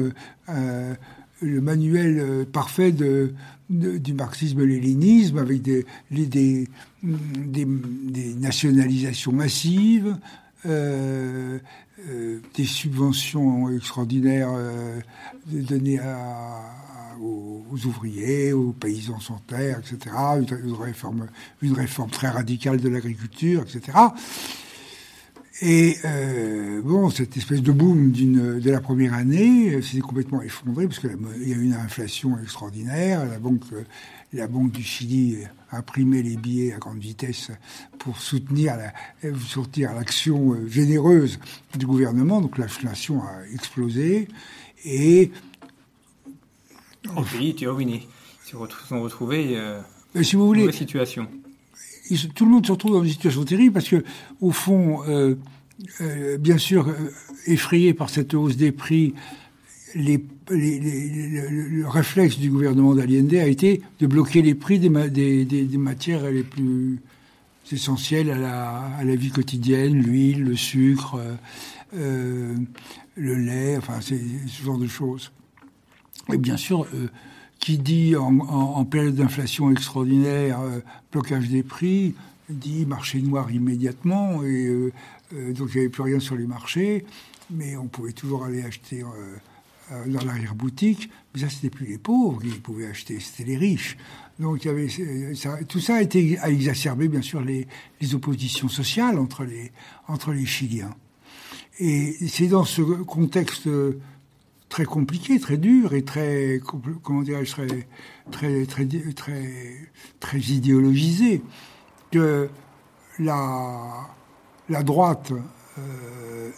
le 0.48 1.60
manuel 1.60 2.46
parfait 2.52 2.92
du 2.92 4.14
marxisme-léninisme 4.14 5.38
avec 5.38 5.62
des, 5.62 5.86
des, 6.10 6.68
des, 7.02 8.34
nationalisations 8.34 9.32
massives, 9.32 10.16
euh, 10.66 11.58
euh, 12.08 12.40
des 12.54 12.64
subventions 12.64 13.70
extraordinaires 13.70 14.50
euh, 14.52 15.00
données 15.46 16.00
aux, 17.20 17.86
ouvriers, 17.86 18.52
aux 18.52 18.72
paysans 18.72 19.20
sans 19.20 19.38
terre, 19.46 19.80
etc. 19.80 20.14
Une, 20.38 20.72
réforme, 20.74 22.10
très 22.10 22.28
radicale 22.28 22.80
de 22.80 22.88
l'agriculture, 22.88 23.62
etc. 23.62 23.98
Et 25.60 25.96
bon, 26.84 27.10
cette 27.10 27.36
espèce 27.36 27.62
de 27.62 27.72
boom 27.72 28.12
de 28.12 28.70
la 28.70 28.80
première 28.80 29.14
année 29.14 29.82
s'est 29.82 29.98
complètement 29.98 30.40
effondré 30.40 30.86
parce 30.86 31.00
qu'il 31.00 31.10
y 31.10 31.52
a 31.52 31.56
eu 31.56 31.62
une 31.62 31.74
inflation 31.74 32.38
extraordinaire. 32.40 33.26
La 34.32 34.46
banque, 34.46 34.72
du 34.72 34.82
Chili 34.82 35.38
imprimer 35.70 36.22
les 36.22 36.36
billets 36.36 36.72
à 36.72 36.78
grande 36.78 36.98
vitesse 36.98 37.50
pour 37.98 38.18
soutenir 38.18 38.76
sortir 39.46 39.94
l'action 39.94 40.52
euh, 40.52 40.66
généreuse 40.68 41.38
du 41.76 41.86
gouvernement. 41.86 42.40
Donc 42.40 42.58
l'inflation 42.58 43.22
a 43.22 43.46
explosé 43.52 44.28
et 44.84 45.30
les 47.16 47.38
pays. 47.38 47.54
Ils 47.60 48.00
se 48.44 48.56
sont 48.88 49.02
retrouvés 49.02 49.56
euh, 49.56 49.80
si 50.22 50.36
vous 50.36 50.46
voulez, 50.46 50.70
situation. 50.72 51.26
tout 52.34 52.44
le 52.44 52.50
monde 52.50 52.66
se 52.66 52.72
retrouve 52.72 52.92
dans 52.92 53.02
une 53.04 53.10
situation 53.10 53.44
terrible 53.44 53.72
parce 53.72 53.88
que, 53.88 54.02
au 54.40 54.50
fond, 54.50 55.02
euh, 55.08 55.34
bien 56.38 56.58
sûr, 56.58 56.94
effrayé 57.46 57.94
par 57.94 58.10
cette 58.10 58.34
hausse 58.34 58.56
des 58.56 58.72
prix, 58.72 59.14
les, 59.94 60.22
le 60.50 61.86
réflexe 61.86 62.38
du 62.38 62.50
gouvernement 62.50 62.94
d'Allende 62.94 63.34
a 63.34 63.46
été 63.46 63.82
de 64.00 64.06
bloquer 64.06 64.42
les 64.42 64.54
prix 64.54 64.78
des, 64.78 64.88
des, 65.10 65.44
des, 65.44 65.78
matières 65.78 66.30
les 66.30 66.42
plus 66.42 67.00
essentielles 67.70 68.30
à 68.30 68.38
la, 68.38 68.78
à 68.98 69.04
la 69.04 69.14
vie 69.14 69.30
quotidienne, 69.30 69.94
l'huile, 69.94 70.44
le 70.44 70.56
sucre, 70.56 71.16
euh, 71.16 71.34
euh 71.96 72.54
le 73.20 73.34
lait, 73.34 73.76
enfin 73.76 74.00
ce 74.00 74.14
genre 74.62 74.78
de 74.78 74.86
choses. 74.86 75.32
Et 76.32 76.38
bien 76.38 76.56
sûr, 76.56 76.86
euh, 76.94 77.08
qui 77.58 77.78
dit 77.78 78.14
en, 78.16 78.84
période 78.84 79.14
d'inflation 79.14 79.70
extraordinaire, 79.70 80.60
euh, 80.60 80.80
blocage 81.12 81.48
des 81.48 81.62
prix, 81.62 82.14
dit 82.48 82.86
marché 82.86 83.20
noir 83.20 83.50
immédiatement, 83.50 84.42
et 84.42 84.90
donc 85.32 85.68
il 85.70 85.74
n'y 85.74 85.80
avait 85.80 85.88
plus 85.88 86.02
rien 86.02 86.18
sur 86.18 86.36
les 86.36 86.46
marchés, 86.46 87.04
mais 87.50 87.76
on 87.76 87.88
pouvait 87.88 88.12
toujours 88.12 88.44
aller 88.44 88.62
acheter 88.62 89.04
euh, 89.90 90.04
dans 90.06 90.22
l'arrière-boutique, 90.22 91.08
mais 91.32 91.40
ça, 91.40 91.48
c'était 91.48 91.70
plus 91.70 91.86
les 91.86 91.96
pauvres 91.96 92.42
qui 92.42 92.50
pouvaient 92.58 92.88
acheter, 92.88 93.20
c'était 93.20 93.44
les 93.44 93.56
riches. 93.56 93.96
Donc, 94.38 94.64
il 94.64 94.66
y 94.66 94.70
avait, 94.70 95.34
ça, 95.34 95.58
tout 95.66 95.80
ça 95.80 95.96
a 95.96 96.50
exacerbé, 96.50 97.08
bien 97.08 97.22
sûr, 97.22 97.40
les, 97.40 97.66
les, 98.00 98.14
oppositions 98.14 98.68
sociales 98.68 99.18
entre 99.18 99.44
les, 99.44 99.72
entre 100.06 100.32
les 100.32 100.44
Chiliens. 100.44 100.94
Et 101.78 102.14
c'est 102.28 102.48
dans 102.48 102.64
ce 102.64 102.82
contexte 102.82 103.66
très 104.68 104.84
compliqué, 104.84 105.38
très 105.40 105.56
dur 105.56 105.94
et 105.94 106.02
très, 106.02 106.60
comment 107.02 107.22
dirais-je, 107.22 107.52
très, 107.52 107.66
très, 108.30 108.66
très, 108.66 109.84
très, 110.20 110.38
idéologisé 110.38 111.42
que 112.10 112.48
la, 113.18 114.08
la 114.68 114.82
droite 114.82 115.32
euh, 115.78 116.50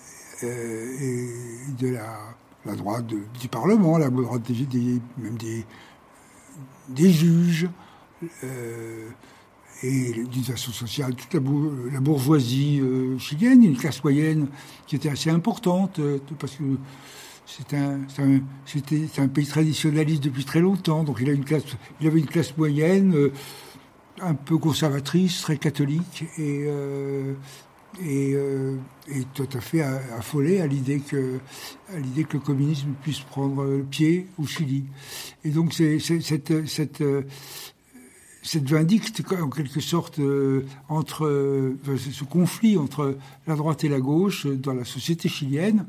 euh, 0.43 0.97
de 1.79 1.89
la 1.89 2.19
la 2.67 2.75
droite 2.75 3.07
du 3.07 3.49
Parlement, 3.49 3.99
la 3.99 4.11
droite 4.11 4.51
des, 4.51 5.01
même 5.19 5.37
des, 5.37 5.65
des 6.89 7.11
juges, 7.11 7.69
euh, 8.45 9.09
et 9.83 10.13
d'une 10.13 10.45
façon 10.45 10.73
sociale, 10.73 11.15
toute 11.15 11.33
la, 11.33 12.01
bourgeoisie 12.01 12.81
euh, 12.81 13.19
chilienne, 13.19 13.65
une 13.65 13.77
classe 13.77 14.05
moyenne 14.05 14.47
qui 14.87 14.97
était 14.97 15.09
assez 15.09 15.31
importante, 15.31 16.01
parce 16.39 16.57
que 16.57 16.65
c'est 17.57 17.77
un, 17.77 18.01
c'était 18.65 19.09
un, 19.19 19.29
pays 19.29 19.47
traditionnaliste 19.47 20.23
depuis 20.23 20.45
très 20.45 20.61
longtemps, 20.61 21.03
donc 21.05 21.19
il, 21.21 21.29
a 21.29 21.33
une 21.33 21.45
classe, 21.45 21.65
il 22.01 22.07
avait 22.07 22.21
une 22.21 22.27
classe 22.27 22.57
moyenne 22.57 23.31
un 24.21 24.35
peu 24.35 24.57
conservatrice, 24.59 25.43
très 25.43 25.57
catholique, 25.57 26.25
et 26.39 26.69
et, 27.99 28.33
euh, 28.35 28.77
tout 29.35 29.49
à 29.53 29.61
fait 29.61 29.83
affolé 29.83 30.61
à 30.61 30.67
l'idée 30.67 31.01
que, 31.01 31.39
que 31.89 32.33
le 32.35 32.39
communisme 32.39 32.91
puisse 33.03 33.21
prendre 33.21 33.65
le 33.65 33.83
pied 33.83 34.29
au 34.39 34.47
Chili. 34.47 34.85
Et 35.45 35.51
donc 35.51 35.73
c'est, 35.73 35.99
cette, 35.99 36.67
cette, 36.69 37.03
cette 38.43 38.71
vindicte, 38.71 39.23
en 39.41 39.51
quelque 39.51 39.81
sorte, 39.81 40.19
euh, 40.19 40.65
entre 40.89 41.75
ce 41.97 42.25
conflit 42.25 42.79
entre 42.79 43.19
la 43.47 43.57
droite 43.57 43.85
et 43.85 43.89
la 43.89 44.01
gauche 44.01 44.47
dans 44.47 44.75
la 44.75 44.85
société 44.85 45.29
chilienne, 45.29 45.87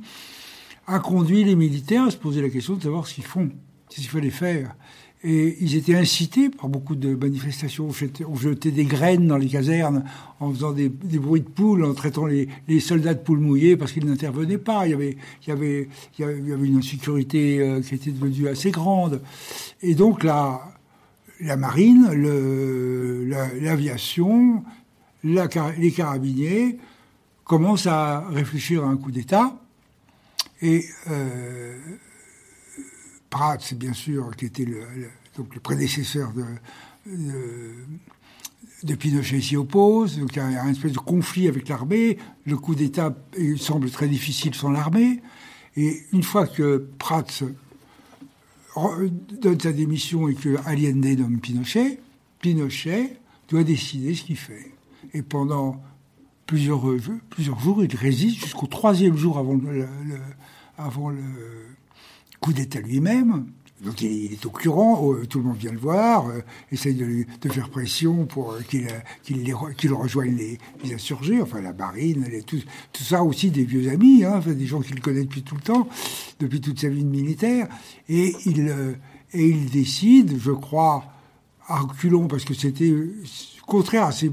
a 0.88 1.00
conduit 1.00 1.44
les 1.44 1.56
militaires 1.56 2.04
à 2.04 2.12
se 2.12 2.18
poser 2.18 2.42
la 2.42 2.50
question 2.50 2.76
de 2.76 2.84
savoir 2.84 3.08
ce 3.08 3.16
qu'ils 3.16 3.24
font, 3.24 3.50
ce 3.90 3.96
qu'il 3.96 4.10
fallait 4.10 4.30
faire. 4.30 4.76
Et 5.24 5.58
ils 5.62 5.76
étaient 5.76 5.96
incités 5.96 6.50
par 6.50 6.68
beaucoup 6.68 6.96
de 6.96 7.14
manifestations. 7.14 7.90
On 8.28 8.36
jetait, 8.36 8.72
des 8.72 8.86
graines 8.86 9.28
dans 9.28 9.38
les 9.38 9.48
casernes 9.48 10.04
en 10.40 10.52
faisant 10.52 10.72
des, 10.72 10.90
bruits 10.90 11.42
de 11.42 11.50
poules, 11.50 11.86
en 11.86 11.94
traitant 11.94 12.26
les, 12.26 12.48
soldats 12.80 13.14
de 13.14 13.20
poules 13.20 13.40
mouillées 13.40 13.78
parce 13.78 13.92
qu'ils 13.92 14.08
n'intervenaient 14.08 14.58
pas. 14.58 14.88
Il 14.88 15.16
y, 15.48 15.52
avait, 15.52 15.88
une 16.18 16.78
insécurité 16.78 17.60
euh, 17.60 17.82
qui 17.82 17.94
était 17.94 18.10
devenue 18.10 18.48
assez 18.48 18.72
grande. 18.72 19.22
Et 19.84 19.94
donc 19.94 20.24
la, 20.24 20.74
marine, 21.56 22.10
l'aviation, 23.62 24.64
la, 25.24 25.48
les 25.78 25.92
carabiniers 25.92 26.80
commencent 27.44 27.88
à 27.88 28.28
réfléchir 28.30 28.84
à 28.84 28.88
un 28.88 28.98
coup 28.98 29.12
d'État. 29.12 29.61
Et 30.62 30.86
euh, 31.10 31.78
bien 33.76 33.94
sûr, 33.94 34.36
qui 34.36 34.46
était 34.46 34.66
le, 34.66 34.82
donc 35.38 35.54
le 35.56 35.62
prédécesseur 35.62 36.34
de, 36.34 36.44
de, 38.84 38.96
Pinochet 38.96 39.42
s'y 39.42 39.56
oppose. 39.56 40.20
Donc 40.20 40.36
il 40.36 40.38
y 40.38 40.42
a 40.42 40.64
un 40.64 40.72
espèce 40.72 40.92
de 40.92 41.00
conflit 41.00 41.48
avec 41.48 41.68
l'armée. 41.70 42.18
Le 42.46 42.58
coup 42.58 42.76
d'État 42.76 43.16
semble 43.58 43.90
très 43.90 44.08
difficile 44.08 44.54
sans 44.54 44.70
l'armée. 44.70 45.22
Et 45.76 46.04
une 46.12 46.24
fois 46.24 46.48
que 46.48 46.90
Pratt 47.00 47.44
donne 48.76 49.60
sa 49.60 49.72
démission 49.72 50.28
et 50.28 50.36
que 50.36 50.58
Allende 50.66 51.06
nomme 51.18 51.40
Pinochet, 51.40 52.00
Pinochet 52.42 53.18
doit 53.50 53.64
décider 53.64 54.14
ce 54.16 54.24
qu'il 54.24 54.38
fait. 54.38 54.72
Et 55.14 55.22
pendant 55.22 55.82
plusieurs, 56.52 56.84
plusieurs 57.30 57.60
jours, 57.62 57.82
il 57.82 57.96
résiste 57.96 58.42
jusqu'au 58.42 58.68
troisième 58.68 59.16
jour 59.16 59.38
avant 59.38 61.10
le, 61.10 61.26
coup 62.42 62.52
d'État 62.52 62.82
lui-même. 62.82 63.46
Donc 63.82 64.02
il, 64.02 64.34
est 64.34 64.46
au 64.46 64.50
courant, 64.50 65.14
tout 65.30 65.40
le 65.40 65.46
monde 65.46 65.56
vient 65.56 65.72
le 65.72 65.78
voir, 65.78 66.28
euh, 66.28 66.42
essaye 66.70 66.94
de, 66.94 67.26
de, 67.42 67.50
faire 67.50 67.70
pression 67.70 68.26
pour 68.26 68.52
euh, 68.52 68.62
qu'il 68.68 68.86
qu'il 69.78 69.94
rejoigne 69.94 70.36
les, 70.36 70.60
les, 70.84 70.94
insurgés, 70.94 71.42
enfin 71.42 71.62
la 71.62 71.74
marine, 71.74 72.28
tout, 72.46 72.60
tout, 72.92 73.04
ça 73.04 73.24
aussi 73.24 73.50
des 73.50 73.64
vieux 73.64 73.90
amis, 73.90 74.26
hein, 74.26 74.34
enfin, 74.36 74.52
des 74.52 74.68
gens 74.68 74.82
qu'il 74.82 75.00
connaît 75.00 75.24
depuis 75.24 75.42
tout 75.42 75.56
le 75.56 75.62
temps, 75.62 75.88
depuis 76.40 76.60
toute 76.60 76.80
sa 76.80 76.90
vie 76.90 77.04
de 77.04 77.10
militaire. 77.10 77.70
Et 78.10 78.36
il, 78.46 78.68
euh, 78.68 78.94
et 79.34 79.48
il 79.48 79.70
décide, 79.70 80.38
je 80.38 80.52
crois, 80.52 81.06
à 81.68 81.80
reculons, 81.80 82.28
parce 82.28 82.44
que 82.44 82.54
c'était 82.54 82.94
contraire 83.72 84.04
à 84.04 84.12
ses, 84.12 84.30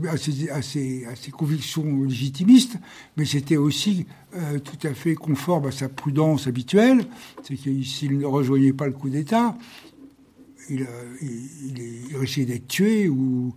convictions 1.31 2.03
légitimistes, 2.03 2.77
mais 3.17 3.25
c'était 3.25 3.57
aussi 3.57 4.05
euh, 4.35 4.59
tout 4.59 4.85
à 4.87 4.93
fait 4.95 5.15
conforme 5.15 5.67
à 5.67 5.71
sa 5.71 5.89
prudence 5.89 6.49
habituelle. 6.49 7.07
C'est 7.45 7.55
que 7.55 7.83
s'il 7.85 8.19
ne 8.19 8.27
rejoignait 8.27 8.73
pas 8.73 8.87
le 8.87 8.95
coup 8.95 9.09
d'État, 9.09 9.57
il, 10.71 10.83
euh, 10.83 11.15
il, 11.23 12.17
risquait 12.17 12.47
d'être 12.47 12.67
tué 12.67 13.09
ou, 13.09 13.55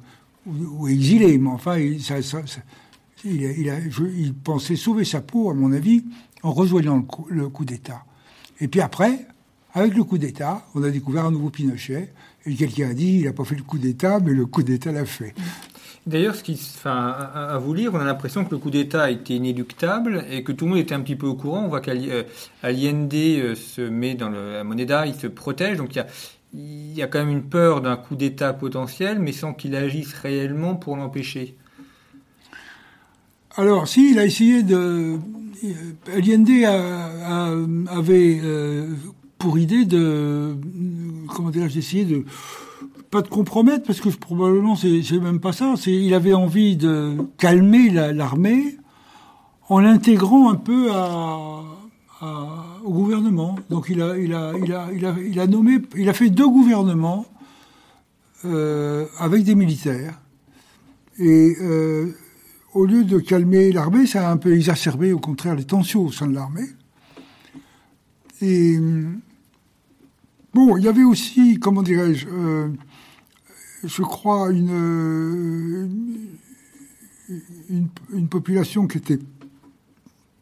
exilé. 0.88 1.39
Mais 1.39 1.49
enfin, 1.49 1.79
il, 1.79 1.99
pensait 4.43 4.75
sauver 4.75 5.03
sa 5.03 5.21
peau, 5.21 5.49
à 5.49 5.55
mon 5.55 5.71
avis, 5.71 6.03
en 6.43 6.53
rejoignant 6.53 6.97
le 6.97 7.03
coup, 7.03 7.25
coup 7.49 7.65
d'État. 7.65 8.05
Et 8.60 8.67
puis 8.67 8.81
après, 8.81 9.25
avec 9.73 9.95
le 9.95 10.03
coup 10.03 10.19
d'État, 10.19 10.67
on 10.75 10.84
a 10.84 10.91
découvert 10.91 11.25
un 11.25 11.31
nouveau 11.31 11.49
Pinochet. 11.49 12.13
Et 12.45 12.56
quelqu'un 12.56 12.89
a 12.89 12.93
dit, 12.93 13.19
il 13.19 13.25
n'a 13.25 13.34
pas 13.34 13.45
fait 13.45 13.56
le 13.56 13.63
coup 13.63 13.77
d'État, 13.77 14.19
mais 14.19 14.34
le 14.34 14.45
coup 14.45 14.63
d'État 14.63 14.91
l'a 14.91 15.06
fait. 15.06 15.34
D'ailleurs, 16.08 16.36
ce 16.36 16.41
qui, 16.41 16.54
enfin, 16.54 17.12
à, 17.36 17.58
vous 17.60 17.75
lire, 17.75 17.93
on 17.93 17.99
a 17.99 18.04
l'impression 18.04 18.43
que 18.43 18.49
le 18.51 18.58
coup 18.58 18.71
d'État 18.71 19.12
était 19.12 19.36
inéluctable 19.36 20.25
et 20.32 20.43
que 20.43 20.51
tout 20.51 20.65
le 20.65 20.71
monde 20.71 20.80
était 20.80 20.95
un 20.95 21.01
petit 21.01 21.15
peu 21.15 21.27
au 21.27 21.36
courant. 21.36 21.65
On 21.65 21.67
voit 21.67 21.82
qu'Allende 21.82 23.13
euh, 23.13 23.56
se 23.56 23.82
met 23.82 24.15
dans 24.15 24.30
le, 24.30 24.54
la 24.54 24.63
moneda, 24.63 25.06
il 25.06 25.13
se 25.13 25.27
protège. 25.27 25.77
Donc 25.77 25.93
il 25.93 25.97
y 25.97 25.99
a, 25.99 26.08
il 26.56 26.93
y 26.93 27.04
a 27.04 27.08
quand 27.08 27.19
même 27.19 27.30
une 27.30 27.43
peur 27.43 27.82
d'un 27.82 27.97
coup 27.97 28.15
d'État 28.15 28.51
potentiel, 28.54 29.19
mais 29.19 29.32
sans 29.32 29.54
qu'il 29.54 29.75
agisse 29.75 30.13
réellement 30.13 30.75
pour 30.75 30.97
l'empêcher. 30.97 31.56
Alors, 33.56 33.88
si, 33.88 34.12
il 34.12 34.19
a 34.19 34.25
essayé 34.25 34.63
de. 34.63 35.19
Allende 36.12 36.49
avait 37.89 38.39
euh, 38.43 38.88
pour 39.41 39.58
idée 39.58 39.86
de. 39.86 40.56
Comment 41.36 41.49
dire, 41.49 41.67
d'essayer 41.67 42.06
de 42.06 42.23
pas 43.10 43.21
de 43.21 43.27
compromettre, 43.27 43.86
parce 43.86 43.99
que 43.99 44.10
probablement 44.10 44.75
c'est 44.75 45.19
même 45.19 45.39
pas 45.39 45.51
ça. 45.51 45.73
C'est 45.75 45.91
il 45.91 46.13
avait 46.13 46.34
envie 46.34 46.77
de 46.77 47.17
calmer 47.38 47.89
l'armée 47.89 48.77
en 49.67 49.80
l'intégrant 49.80 50.49
un 50.49 50.56
peu 50.56 50.89
au 52.21 52.93
gouvernement. 52.93 53.58
Donc 53.69 53.88
il 53.89 54.01
a, 54.01 54.17
il 54.17 54.34
a, 54.34 54.54
il 54.63 54.73
a, 54.73 54.88
il 54.93 55.06
a, 55.06 55.15
il 55.19 55.39
a 55.39 55.47
nommé, 55.47 55.80
il 55.97 56.08
a 56.08 56.13
fait 56.13 56.30
deux 56.30 56.47
gouvernements 56.47 57.25
euh, 58.45 59.08
avec 59.17 59.43
des 59.43 59.56
militaires. 59.56 60.19
Et 61.17 61.56
euh, 61.62 62.15
au 62.73 62.86
lieu 62.86 63.04
de 63.04 63.19
calmer 63.19 63.71
l'armée, 63.71 64.06
ça 64.06 64.30
a 64.30 64.32
un 64.32 64.38
peu 64.38 64.54
exacerbé 64.54 65.12
au 65.12 65.19
contraire 65.19 65.56
les 65.56 65.65
tensions 65.65 66.06
au 66.06 66.12
sein 66.12 66.27
de 66.27 66.34
l'armée. 66.34 66.69
Et 68.41 68.80
bon, 70.53 70.77
il 70.77 70.83
y 70.83 70.87
avait 70.87 71.03
aussi, 71.03 71.59
comment 71.59 71.83
dirais-je, 71.83 72.27
euh, 72.27 72.69
je 73.83 74.01
crois, 74.01 74.51
une, 74.51 75.89
une, 77.69 77.87
une, 78.13 78.27
population 78.27 78.87
qui 78.87 78.97
était 78.97 79.19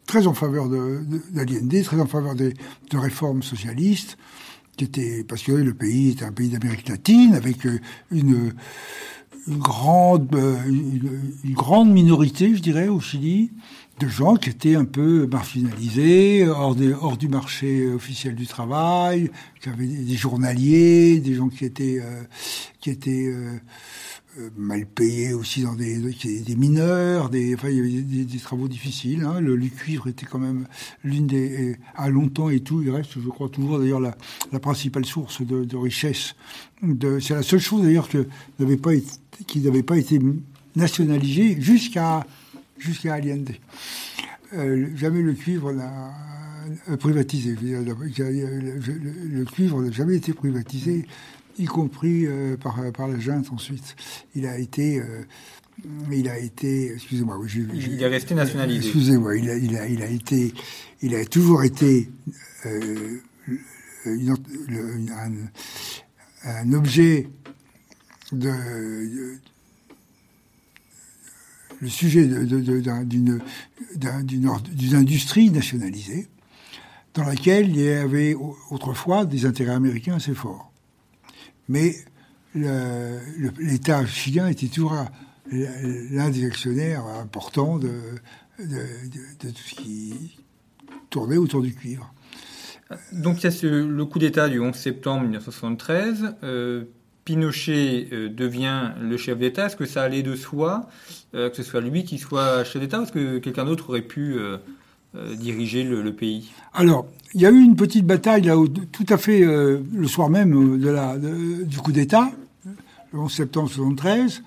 très 0.05 0.27
en 0.27 0.33
faveur 0.33 0.69
d'Allende, 0.69 1.67
de, 1.67 1.81
très 1.83 1.99
en 1.99 2.07
faveur 2.07 2.35
des, 2.35 2.53
de 2.89 2.97
réformes 2.97 3.43
socialistes, 3.43 4.17
qui 4.75 4.85
était, 4.85 5.23
parce 5.23 5.43
que 5.43 5.51
le 5.51 5.73
pays 5.73 6.11
était 6.11 6.25
un 6.25 6.31
pays 6.31 6.49
d'Amérique 6.49 6.87
latine, 6.87 7.33
avec 7.35 7.65
euh, 7.65 7.79
une, 8.11 8.53
une 9.47 9.57
grande, 9.57 10.33
euh, 10.35 10.57
une, 10.65 11.53
grande 11.53 11.91
minorité, 11.91 12.55
je 12.55 12.61
dirais, 12.61 12.87
au 12.87 12.99
Chili, 12.99 13.51
de 13.99 14.07
gens 14.07 14.35
qui 14.35 14.49
étaient 14.49 14.75
un 14.75 14.85
peu 14.85 15.27
marginalisés, 15.27 16.47
hors, 16.47 16.75
du 16.75 17.27
marché 17.27 17.87
officiel 17.87 18.33
du 18.35 18.47
travail, 18.47 19.29
qui 19.61 19.69
avaient 19.69 19.85
des, 19.85 20.15
journaliers, 20.15 21.19
des 21.19 21.35
gens 21.35 21.49
qui 21.49 21.65
étaient, 21.65 21.99
euh, 21.99 22.23
euh, 22.87 23.59
euh, 24.37 24.49
mal 24.57 24.85
payés 24.85 25.33
aussi 25.33 25.63
dans 25.63 25.75
des, 25.75 25.97
mineurs, 26.55 27.29
des, 27.29 27.57
travaux 28.41 28.69
difficiles. 28.69 29.23
Hein. 29.23 29.41
Le, 29.41 29.57
cuivre 29.67 30.07
était 30.07 30.25
quand 30.25 30.39
même 30.39 30.65
l'une 31.03 31.27
des, 31.27 31.75
à 31.95 32.09
longtemps 32.09 32.49
et 32.49 32.61
tout, 32.61 32.81
il 32.81 32.91
reste, 32.91 33.19
je 33.19 33.27
crois 33.27 33.49
toujours 33.49 33.79
d'ailleurs 33.79 33.99
la, 33.99 34.59
principale 34.59 35.05
source 35.05 35.41
de, 35.41 35.75
richesse. 35.75 36.35
C'est 37.19 37.31
la 37.31 37.43
seule 37.43 37.59
chose 37.59 37.83
d'ailleurs 37.83 38.07
que 38.07 38.27
qui 39.45 39.59
n'avait 39.59 39.83
pas 39.83 39.97
été 39.97 40.19
nationalisée 40.75 41.59
jusqu'à 41.59 42.25
jusqu'à 42.79 43.13
Allende. 43.13 43.51
Euh, 44.53 44.87
jamais 44.95 45.21
le 45.21 45.33
cuivre 45.33 45.71
n'a 45.71 46.11
euh, 46.89 46.97
privatisé. 46.97 47.55
Le, 47.61 49.43
cuivre 49.45 49.81
n'a 49.81 49.91
jamais 49.91 50.15
été 50.15 50.33
privatisé, 50.33 51.05
y 51.57 51.65
compris 51.65 52.25
euh, 52.25 52.57
par, 52.57 52.79
par 52.91 53.07
la 53.07 53.19
junte 53.19 53.51
ensuite. 53.51 53.95
Il 54.35 54.47
a 54.47 54.57
été... 54.57 55.01
Il 56.11 56.27
a 56.27 56.37
été, 56.37 56.91
excusez-moi, 56.93 57.39
il 57.73 58.03
est 58.03 58.07
resté 58.07 58.35
nationalisé. 58.35 58.85
Excusez-moi, 58.85 59.37
il 59.37 59.49
a, 59.49 59.55
il 59.55 59.77
a, 59.77 59.87
il 59.87 60.01
a 60.01 60.07
été, 60.07 60.53
il 61.01 61.15
a 61.15 61.23
toujours 61.23 61.63
été 61.63 62.09
euh, 62.65 63.21
une, 64.05 64.35
un, 65.11 66.49
un, 66.49 66.73
objet 66.73 67.29
de, 68.33 68.51
le 71.81 71.89
sujet 71.89 72.27
d'une 72.27 73.41
industrie 74.93 75.49
nationalisée 75.49 76.27
dans 77.13 77.23
laquelle 77.23 77.69
il 77.69 77.81
y 77.81 77.89
avait 77.89 78.35
autrefois 78.69 79.25
des 79.25 79.45
intérêts 79.45 79.73
américains 79.73 80.15
assez 80.15 80.33
forts. 80.33 80.71
Mais 81.67 81.95
l'État 82.55 84.05
chilien 84.05 84.47
était 84.47 84.67
toujours 84.67 84.95
l'un 85.51 86.29
des 86.29 86.45
actionnaires 86.45 87.05
importants 87.05 87.77
de, 87.77 87.91
tout 88.57 89.47
ce 89.47 89.75
qui 89.75 90.39
tournait 91.09 91.37
autour 91.37 91.61
du 91.61 91.73
cuivre. 91.73 92.13
Donc 93.11 93.39
il 93.39 93.43
y 93.43 93.47
a 93.47 93.51
ce, 93.51 93.67
le 93.67 94.05
coup 94.05 94.17
d'État 94.17 94.49
du 94.49 94.59
11 94.59 94.75
septembre 94.75 95.21
1973. 95.21 96.37
Euh, 96.43 96.85
Pinochet 97.29 98.07
euh, 98.11 98.27
devient 98.27 98.89
le 98.99 99.15
chef 99.15 99.37
d'État, 99.37 99.67
est-ce 99.67 99.75
que 99.75 99.85
ça 99.85 100.01
allait 100.01 100.23
de 100.23 100.35
soi 100.35 100.89
euh, 101.35 101.51
que 101.51 101.55
ce 101.57 101.61
soit 101.61 101.79
lui 101.79 102.03
qui 102.03 102.17
soit 102.17 102.63
chef 102.63 102.81
d'État 102.81 102.99
ou 102.99 103.03
est-ce 103.03 103.11
que 103.11 103.37
quelqu'un 103.37 103.65
d'autre 103.65 103.89
aurait 103.89 104.01
pu 104.01 104.33
euh, 104.33 104.57
diriger 105.35 105.83
le, 105.83 106.11
pays? 106.11 106.51
Alors, 106.73 107.05
il 107.35 107.41
y 107.41 107.45
a 107.45 107.51
eu 107.51 107.61
une 107.61 107.75
petite 107.75 108.07
bataille 108.07 108.41
là, 108.41 108.55
tout 108.91 109.05
à 109.09 109.19
fait 109.19 109.41
le 109.41 110.07
soir 110.07 110.31
même 110.31 110.79
du 111.65 111.77
coup 111.77 111.91
d'État, 111.91 112.31
le 113.13 113.19
11 113.19 113.31
septembre 113.31 113.69
1973. 113.69 114.41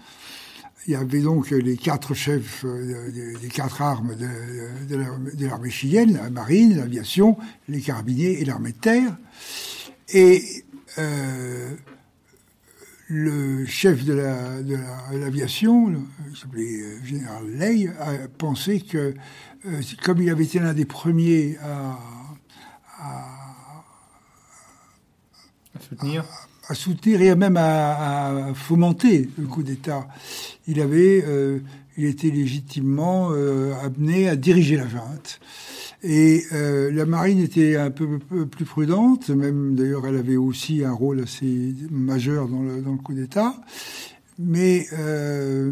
Il 0.88 0.92
y 0.94 0.96
avait 0.96 1.20
donc 1.20 1.50
les 1.50 1.76
quatre 1.76 2.14
chefs 2.14 2.64
des 2.64 3.48
quatre 3.48 3.80
armes 3.80 4.16
de, 4.16 5.46
l'armée 5.46 5.70
chilienne, 5.70 6.14
la 6.14 6.30
marine, 6.30 6.76
l'aviation, 6.76 7.36
les 7.68 7.80
carabiniers 7.80 8.40
et 8.40 8.44
l'armée 8.44 8.72
de 8.72 8.78
terre. 8.78 9.16
Et 10.12 10.64
le 13.14 13.66
chef 13.66 14.06
de 14.06 14.14
l'aviation, 15.12 15.90
la, 15.90 15.98
il 16.30 16.36
s'appelait 16.36 16.80
euh, 16.80 17.04
général 17.04 17.44
Ley, 17.46 17.88
a 18.00 18.26
pensé 18.38 18.80
que, 18.80 19.14
euh, 19.66 19.80
comme 20.02 20.22
il 20.22 20.30
avait 20.30 20.44
été 20.44 20.58
l'un 20.58 20.72
des 20.72 20.86
premiers 20.86 21.58
à, 21.62 21.98
soutenir, 25.78 26.24
à, 26.68 26.74
soutenir 26.74 27.20
et 27.20 27.34
même 27.34 27.58
à, 27.58 28.52
fomenter 28.54 29.28
le 29.36 29.46
coup 29.46 29.62
d'État, 29.62 30.08
il 30.66 30.80
avait, 30.80 31.22
euh, 31.26 31.58
il 31.96 32.04
était 32.06 32.30
légitimement 32.30 33.30
euh, 33.32 33.72
amené 33.82 34.28
à 34.28 34.36
diriger 34.36 34.76
la 34.76 34.88
junte. 34.88 35.40
Et 36.02 36.42
euh, 36.52 36.90
la 36.90 37.06
marine 37.06 37.38
était 37.38 37.76
un 37.76 37.90
peu, 37.90 38.18
plus 38.18 38.64
prudente, 38.64 39.30
même 39.30 39.76
d'ailleurs 39.76 40.06
elle 40.06 40.16
avait 40.16 40.36
aussi 40.36 40.84
un 40.84 40.92
rôle 40.92 41.20
assez 41.20 41.74
majeur 41.90 42.48
dans 42.48 42.62
le, 42.62 42.82
coup 42.96 43.14
d'État. 43.14 43.54
Mais 44.38 44.86
euh, 44.98 45.70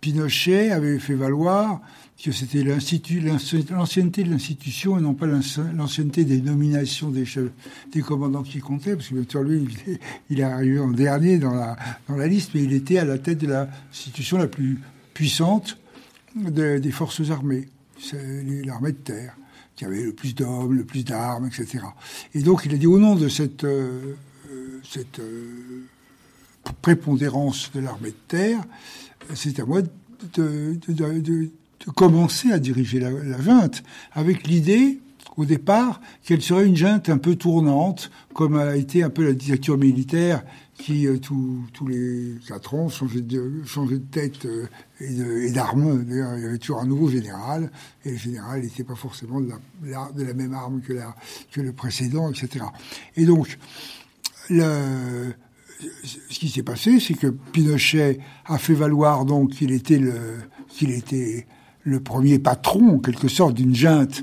Pinochet 0.00 0.70
avait 0.70 0.98
fait 0.98 1.14
valoir 1.14 1.80
que 2.20 2.32
c'était 2.32 2.64
l'ancienneté 2.64 4.24
de 4.24 4.30
l'institution 4.30 4.98
et 4.98 5.00
non 5.00 5.14
pas 5.14 5.26
l'ancienneté 5.26 6.24
des 6.24 6.40
nominations 6.40 7.10
des, 7.10 7.24
chefs, 7.24 7.52
des 7.92 8.00
commandants 8.00 8.42
qui 8.42 8.58
comptaient, 8.58 8.96
parce 8.96 9.08
que 9.08 9.14
bien 9.14 9.24
sûr 9.28 9.44
lui, 9.44 9.68
il 10.28 10.40
est 10.40 10.42
arrivé 10.42 10.80
en 10.80 10.90
dernier 10.90 11.38
dans 11.38 11.54
la 11.54 12.26
liste, 12.26 12.50
mais 12.54 12.64
il 12.64 12.72
était 12.72 12.98
à 12.98 13.04
la 13.04 13.18
tête 13.18 13.38
de 13.38 13.46
l'institution 13.46 14.38
la 14.38 14.48
plus 14.48 14.80
puissante 15.18 15.78
des 16.36 16.92
forces 16.92 17.28
armées, 17.30 17.66
l'armée 18.64 18.92
de 18.92 18.98
terre 18.98 19.34
qui 19.74 19.84
avait 19.84 20.04
le 20.04 20.12
plus 20.12 20.32
d'hommes, 20.32 20.76
le 20.76 20.84
plus 20.84 21.04
d'armes, 21.04 21.48
etc. 21.48 21.86
Et 22.34 22.42
donc 22.42 22.62
il 22.64 22.72
a 22.72 22.76
dit 22.76 22.86
au 22.86 23.00
nom 23.00 23.16
de 23.16 23.28
cette, 23.28 23.64
euh, 23.64 24.14
euh, 24.52 24.80
euh, 25.18 25.82
prépondérance 26.82 27.72
de 27.74 27.80
l'armée 27.80 28.10
de 28.10 28.22
terre, 28.28 28.60
c'est 29.34 29.58
à 29.58 29.64
moi 29.64 29.82
de, 30.34 30.78
commencer 31.96 32.52
à 32.52 32.60
diriger 32.60 33.00
la 33.00 33.40
junte, 33.40 33.82
avec 34.12 34.46
l'idée 34.46 35.00
au 35.36 35.44
départ 35.44 36.00
qu'elle 36.22 36.42
serait 36.42 36.66
une 36.66 36.76
junte 36.76 37.08
un 37.08 37.18
peu 37.18 37.34
tournante, 37.34 38.12
comme 38.34 38.56
a 38.56 38.76
été 38.76 39.02
un 39.02 39.10
peu 39.10 39.24
la 39.24 39.32
dictature 39.32 39.78
militaire 39.78 40.44
qui, 40.78 41.06
euh, 41.06 41.18
tous 41.18 41.86
les 41.86 42.34
quatre 42.46 42.74
ans, 42.74 42.88
changeait 42.88 43.20
de, 43.20 43.98
tête 44.10 44.46
euh, 44.46 44.66
et 45.00 45.50
d'armes. 45.50 46.04
D'ailleurs, 46.04 46.36
il 46.36 46.42
y 46.42 46.46
avait 46.46 46.58
toujours 46.58 46.80
un 46.80 46.86
nouveau 46.86 47.10
général, 47.10 47.70
et 48.04 48.12
le 48.12 48.16
général 48.16 48.62
n'était 48.62 48.84
pas 48.84 48.94
forcément 48.94 49.40
de 49.40 49.50
la, 49.84 50.34
même 50.34 50.54
arme 50.54 50.80
que, 50.80 51.60
le 51.60 51.72
précédent, 51.72 52.30
etc. 52.30 52.64
Et 53.16 53.26
donc, 53.26 53.58
ce 54.48 55.34
qui 56.30 56.48
s'est 56.48 56.62
passé, 56.62 57.00
c'est 57.00 57.14
que 57.14 57.26
Pinochet 57.26 58.20
a 58.46 58.58
fait 58.58 58.74
valoir 58.74 59.26
qu'il 59.50 59.72
était 59.72 59.98
le 59.98 60.38
qu'il 60.68 60.90
était 60.90 61.46
le 61.82 62.00
premier 62.00 62.38
patron, 62.38 62.96
en 62.96 62.98
quelque 62.98 63.28
sorte, 63.28 63.54
d'une 63.54 63.74
junte 63.74 64.22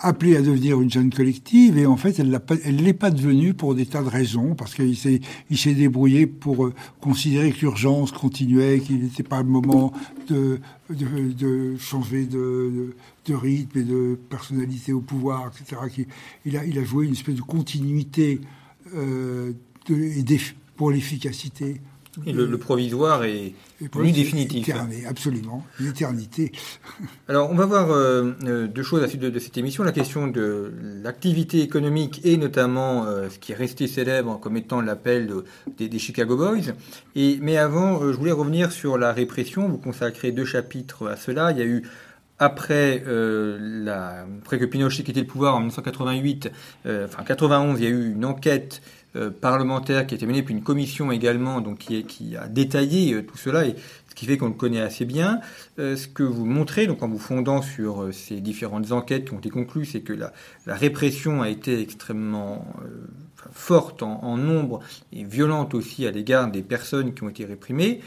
appelée 0.00 0.36
à 0.36 0.42
devenir 0.42 0.80
une 0.80 0.90
jeune 0.90 1.12
collective 1.12 1.78
et 1.78 1.86
en 1.86 1.96
fait 1.96 2.18
elle 2.18 2.30
ne 2.30 2.82
l'est 2.82 2.92
pas 2.92 3.10
devenue 3.10 3.54
pour 3.54 3.74
des 3.74 3.86
tas 3.86 4.02
de 4.02 4.08
raisons 4.08 4.54
parce 4.54 4.74
qu'il 4.74 4.96
s'est 4.96 5.20
il 5.50 5.76
débrouillé 5.76 6.26
pour 6.26 6.66
euh, 6.66 6.74
considérer 7.00 7.52
que 7.52 7.60
l'urgence 7.60 8.12
continuait 8.12 8.80
qu'il 8.80 9.02
n'était 9.02 9.22
pas 9.22 9.42
le 9.42 9.48
moment 9.48 9.92
de, 10.28 10.60
de, 10.90 11.76
changer 11.78 12.26
de, 12.26 12.94
rythme 13.28 13.78
et 13.78 13.82
de 13.82 14.18
personnalité 14.28 14.92
au 14.92 15.00
pouvoir 15.00 15.50
etc 15.50 16.06
il 16.44 16.56
a 16.56 16.64
il 16.64 16.78
a 16.78 16.84
joué 16.84 17.06
une 17.06 17.12
espèce 17.12 17.36
de 17.36 17.42
continuité 17.42 18.40
euh, 18.94 19.52
pour 20.76 20.90
l'efficacité 20.90 21.80
et 22.24 22.32
le, 22.32 22.58
provisoire 22.58 23.24
est 23.24 23.52
plus 23.90 24.12
définitif. 24.12 24.70
absolument, 25.08 25.64
l'éternité. 25.80 26.52
Alors, 27.28 27.50
on 27.50 27.54
va 27.54 27.66
voir 27.66 27.90
euh, 27.90 28.32
euh, 28.44 28.66
deux 28.66 28.82
choses 28.82 29.00
à 29.00 29.02
la 29.02 29.08
suite 29.08 29.20
de, 29.20 29.38
cette 29.38 29.58
émission. 29.58 29.84
La 29.84 29.92
question 29.92 30.26
de 30.26 30.72
l'activité 31.02 31.60
économique 31.60 32.20
et 32.24 32.36
notamment 32.36 33.04
euh, 33.04 33.28
ce 33.28 33.38
qui 33.38 33.52
est 33.52 33.56
resté 33.56 33.86
célèbre 33.86 34.40
comme 34.40 34.56
étant 34.56 34.80
l'appel 34.80 35.30
des, 35.76 35.98
Chicago 35.98 36.36
Boys. 36.36 36.72
Et, 37.14 37.38
mais 37.42 37.56
avant, 37.56 38.00
je 38.00 38.16
voulais 38.16 38.32
revenir 38.32 38.72
sur 38.72 38.96
la 38.96 39.12
répression. 39.12 39.68
Vous 39.68 39.78
consacrez 39.78 40.32
deux 40.32 40.44
chapitres 40.44 41.08
à 41.08 41.16
cela. 41.16 41.50
Il 41.52 41.58
y 41.58 41.62
a 41.62 41.66
eu 41.66 41.82
après, 42.38 43.02
la, 43.06 44.26
après 44.42 44.58
que 44.58 44.66
Pinochet 44.66 45.02
quittait 45.04 45.20
le 45.20 45.26
pouvoir 45.26 45.54
en 45.54 45.60
1988, 45.60 46.50
enfin 46.84 47.22
91, 47.24 47.80
il 47.80 47.84
y 47.84 47.86
a 47.86 47.90
eu 47.90 48.12
une 48.12 48.26
enquête 48.26 48.82
euh, 49.16 49.30
parlementaire 49.30 50.06
qui 50.06 50.14
a 50.14 50.16
été 50.16 50.26
menée, 50.26 50.42
puis 50.42 50.52
une 50.54 50.62
commission 50.62 51.10
également, 51.10 51.60
donc 51.60 51.78
qui, 51.78 52.36
a 52.36 52.48
détaillé 52.48 53.14
euh, 53.14 53.22
tout 53.22 53.38
cela, 53.38 53.64
et 53.64 53.74
ce 54.08 54.14
qui 54.14 54.26
fait 54.26 54.36
qu'on 54.36 54.48
le 54.48 54.52
connaît 54.52 54.80
assez 54.80 55.04
bien. 55.04 55.40
Euh, 55.78 55.96
ce 55.96 56.06
que 56.06 56.22
vous 56.22 56.44
montrez, 56.44 56.86
donc 56.86 57.02
en 57.02 57.08
vous 57.08 57.18
fondant 57.18 57.62
sur 57.62 58.12
ces 58.12 58.40
différentes 58.40 58.92
enquêtes 58.92 59.26
qui 59.26 59.34
ont 59.34 59.38
été 59.38 59.48
conclues, 59.48 59.86
c'est 59.86 60.00
que 60.00 60.12
la, 60.12 60.32
répression 60.66 61.40
a 61.42 61.48
été 61.48 61.80
extrêmement 61.80 62.66
forte 63.52 64.02
en, 64.02 64.22
en, 64.22 64.36
nombre 64.36 64.80
et 65.12 65.24
violente 65.24 65.74
aussi 65.74 66.06
à 66.06 66.10
l'égard 66.10 66.50
des 66.50 66.62
personnes 66.62 67.14
qui 67.14 67.22
ont 67.22 67.28
été 67.28 67.44
réprimées, 67.44 68.00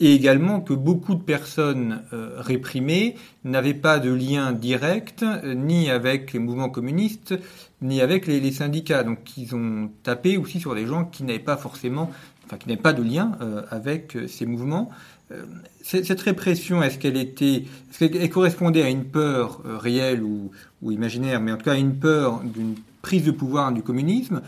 et 0.00 0.14
également 0.14 0.60
que 0.60 0.72
beaucoup 0.72 1.16
de 1.16 1.22
personnes 1.22 2.02
réprimées 2.12 3.16
n'avaient 3.42 3.74
pas 3.74 3.98
de 3.98 4.12
lien 4.12 4.52
direct 4.52 5.24
ni 5.44 5.90
avec 5.90 6.32
les 6.32 6.38
mouvements 6.38 6.70
communistes 6.70 7.34
ni 7.82 8.00
avec 8.00 8.26
les, 8.26 8.52
syndicats. 8.52 9.04
Donc 9.04 9.36
ils 9.36 9.54
ont 9.54 9.90
tapé 10.02 10.36
aussi 10.36 10.60
sur 10.60 10.74
des 10.74 10.86
gens 10.86 11.04
qui 11.04 11.24
n'avaient 11.24 11.38
pas 11.38 11.56
forcément, 11.56 12.10
enfin 12.46 12.56
qui 12.56 12.68
n'avaient 12.68 12.80
pas 12.80 12.92
de 12.92 13.02
lien 13.02 13.36
euh, 13.40 13.62
avec 13.70 14.16
euh, 14.16 14.26
ces 14.26 14.46
mouvements. 14.46 14.90
Euh, 15.30 15.44
cette 15.82 16.20
répression, 16.20 16.82
est-ce 16.82 16.98
qu'elle 16.98 17.16
était, 17.16 17.64
est-ce 18.00 18.26
correspondait 18.28 18.82
à 18.82 18.88
une 18.88 19.04
peur 19.04 19.60
réelle 19.64 20.22
ou, 20.22 20.50
imaginaire, 20.82 21.40
mais 21.40 21.52
en 21.52 21.56
tout 21.56 21.64
cas 21.64 21.72
à 21.72 21.76
une 21.76 21.96
peur 21.96 22.40
d'une 22.42 22.74
prise 23.02 23.24
de 23.24 23.30
pouvoir 23.30 23.72
du 23.72 23.82
communisme, 23.82 24.40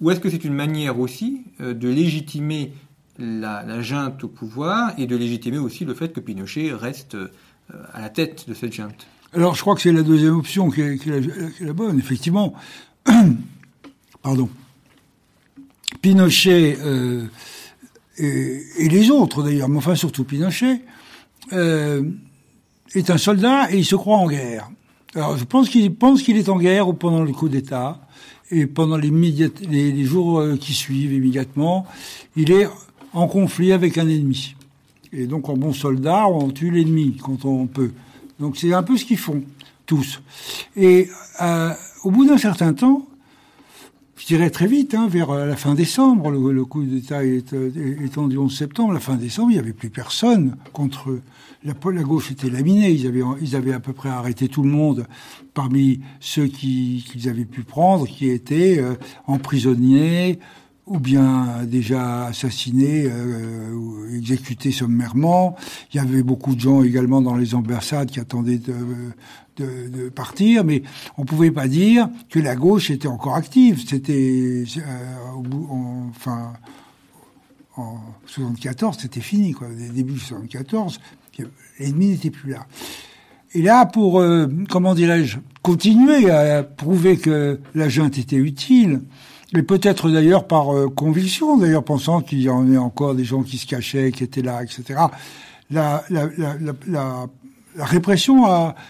ou 0.00 0.10
est-ce 0.10 0.20
que 0.20 0.30
c'est 0.30 0.44
une 0.44 0.54
manière 0.54 0.98
aussi 0.98 1.42
de 1.60 1.88
légitimer 1.88 2.72
la, 3.18 3.80
junte 3.80 4.22
au 4.24 4.28
pouvoir 4.28 4.92
et 4.96 5.06
de 5.06 5.16
légitimer 5.16 5.58
aussi 5.58 5.84
le 5.84 5.94
fait 5.94 6.12
que 6.12 6.20
Pinochet 6.20 6.72
reste 6.72 7.16
à 7.92 8.00
la 8.00 8.08
tête 8.08 8.48
de 8.48 8.54
cette 8.54 8.72
junte? 8.72 9.06
Alors, 9.34 9.54
je 9.54 9.60
crois 9.60 9.74
que 9.74 9.82
c'est 9.82 9.92
la 9.92 10.02
deuxième 10.02 10.36
option 10.36 10.70
qui 10.70 10.80
est, 10.80 11.60
la, 11.60 11.72
bonne, 11.72 11.98
effectivement. 11.98 12.54
Pardon. 14.22 14.48
Pinochet 16.00 16.78
euh, 16.80 17.26
et, 18.16 18.88
les 18.88 19.10
autres 19.10 19.42
d'ailleurs, 19.42 19.68
mais 19.68 19.78
enfin 19.78 19.94
surtout 19.94 20.24
Pinochet, 20.24 20.82
euh, 21.52 22.02
est 22.94 23.10
un 23.10 23.18
soldat 23.18 23.70
et 23.70 23.78
il 23.78 23.84
se 23.84 23.96
croit 23.96 24.16
en 24.16 24.28
guerre. 24.28 24.70
Alors, 25.14 25.36
je 25.36 25.44
pense 25.44 25.68
qu'il 25.68 25.94
pense 25.94 26.22
qu'il 26.22 26.36
est 26.36 26.48
en 26.48 26.58
guerre 26.58 26.94
pendant 26.94 27.22
le 27.22 27.32
coup 27.32 27.48
d'État 27.48 28.00
et 28.50 28.66
pendant 28.66 28.96
les 28.96 30.04
jours 30.04 30.40
euh, 30.40 30.56
qui 30.56 30.72
suivent 30.72 31.12
immédiatement, 31.12 31.86
il 32.34 32.50
est 32.50 32.66
en 33.12 33.28
conflit 33.28 33.72
avec 33.72 33.98
un 33.98 34.08
ennemi. 34.08 34.54
Et 35.12 35.26
donc, 35.26 35.48
en 35.48 35.56
bon 35.56 35.72
soldat, 35.72 36.28
on 36.28 36.50
tue 36.50 36.70
l'ennemi 36.70 37.16
quand 37.22 37.44
on 37.44 37.66
peut. 37.66 37.92
Donc 38.38 38.56
c'est 38.56 38.72
un 38.72 38.82
peu 38.82 38.96
ce 38.96 39.04
qu'ils 39.04 39.18
font, 39.18 39.42
tous. 39.86 40.20
Et 40.76 41.08
euh, 41.40 41.72
au 42.04 42.10
bout 42.10 42.26
d'un 42.26 42.38
certain 42.38 42.72
temps, 42.72 43.06
je 44.16 44.26
dirais 44.26 44.50
très 44.50 44.66
vite, 44.66 44.94
hein, 44.94 45.08
vers 45.08 45.32
la 45.32 45.56
fin 45.56 45.74
décembre, 45.74 46.30
le, 46.30 46.64
coup 46.64 46.82
d'État 46.82 47.24
étant 47.24 48.26
du 48.26 48.36
11 48.36 48.54
septembre, 48.56 48.92
la 48.92 49.00
fin 49.00 49.14
décembre, 49.14 49.50
il 49.52 49.54
n'y 49.54 49.60
avait 49.60 49.72
plus 49.72 49.90
personne 49.90 50.56
contre 50.72 51.10
eux. 51.10 51.22
La, 51.64 51.72
la 51.92 52.02
gauche 52.02 52.30
était 52.30 52.50
laminée, 52.50 52.90
ils 52.90 53.06
avaient, 53.06 53.22
ils 53.40 53.56
avaient 53.56 53.72
à 53.72 53.80
peu 53.80 53.92
près 53.92 54.08
arrêté 54.08 54.48
tout 54.48 54.62
le 54.62 54.70
monde 54.70 55.06
parmi 55.54 56.00
ceux 56.20 56.46
qu'ils 56.46 57.28
avaient 57.28 57.44
pu 57.44 57.62
prendre, 57.62 58.06
qui 58.06 58.28
étaient 58.28 58.78
euh, 58.78 58.94
emprisonnés, 59.26 60.38
ou 60.88 60.98
bien 60.98 61.64
déjà 61.64 62.26
assassinés, 62.26 63.06
euh, 63.06 63.72
ou 63.72 64.06
exécutés 64.14 64.72
sommairement. 64.72 65.56
Il 65.92 65.96
y 65.96 66.00
avait 66.00 66.22
beaucoup 66.22 66.54
de 66.54 66.60
gens 66.60 66.82
également 66.82 67.20
dans 67.20 67.36
les 67.36 67.54
ambassades 67.54 68.10
qui 68.10 68.20
attendaient 68.20 68.58
de, 68.58 68.74
de, 69.56 69.88
de 69.88 70.08
partir, 70.08 70.64
mais 70.64 70.82
on 71.16 71.24
pouvait 71.24 71.50
pas 71.50 71.68
dire 71.68 72.08
que 72.30 72.38
la 72.38 72.56
gauche 72.56 72.90
était 72.90 73.08
encore 73.08 73.34
active. 73.34 73.82
C'était 73.86 74.64
euh, 74.78 76.10
enfin 76.10 76.52
en 77.76 77.98
74, 78.26 78.98
c'était 79.00 79.20
fini 79.20 79.52
quoi. 79.52 79.68
Début 79.94 80.18
74, 80.18 81.00
l'ennemi 81.78 82.08
n'était 82.08 82.30
plus 82.30 82.52
là. 82.52 82.66
Et 83.54 83.62
là, 83.62 83.86
pour 83.86 84.20
euh, 84.20 84.46
comment 84.68 84.94
dirais-je, 84.94 85.38
continuer 85.62 86.30
à 86.30 86.62
prouver 86.62 87.16
que 87.16 87.60
la 87.74 87.88
junte 87.88 88.18
était 88.18 88.36
utile, 88.36 89.00
et 89.56 89.62
peut-être 89.62 90.10
d'ailleurs 90.10 90.46
par 90.46 90.74
euh, 90.74 90.88
conviction, 90.88 91.56
d'ailleurs 91.56 91.84
pensant 91.84 92.20
qu'il 92.20 92.42
y 92.42 92.50
en 92.50 92.70
ait 92.70 92.76
encore 92.76 93.14
des 93.14 93.24
gens 93.24 93.42
qui 93.42 93.56
se 93.58 93.66
cachaient, 93.66 94.12
qui 94.12 94.24
étaient 94.24 94.42
là, 94.42 94.62
etc. 94.62 95.00
La, 95.70 96.04
la, 96.10 96.28
la, 96.36 96.56
la, 96.86 97.26
répression 97.76 98.44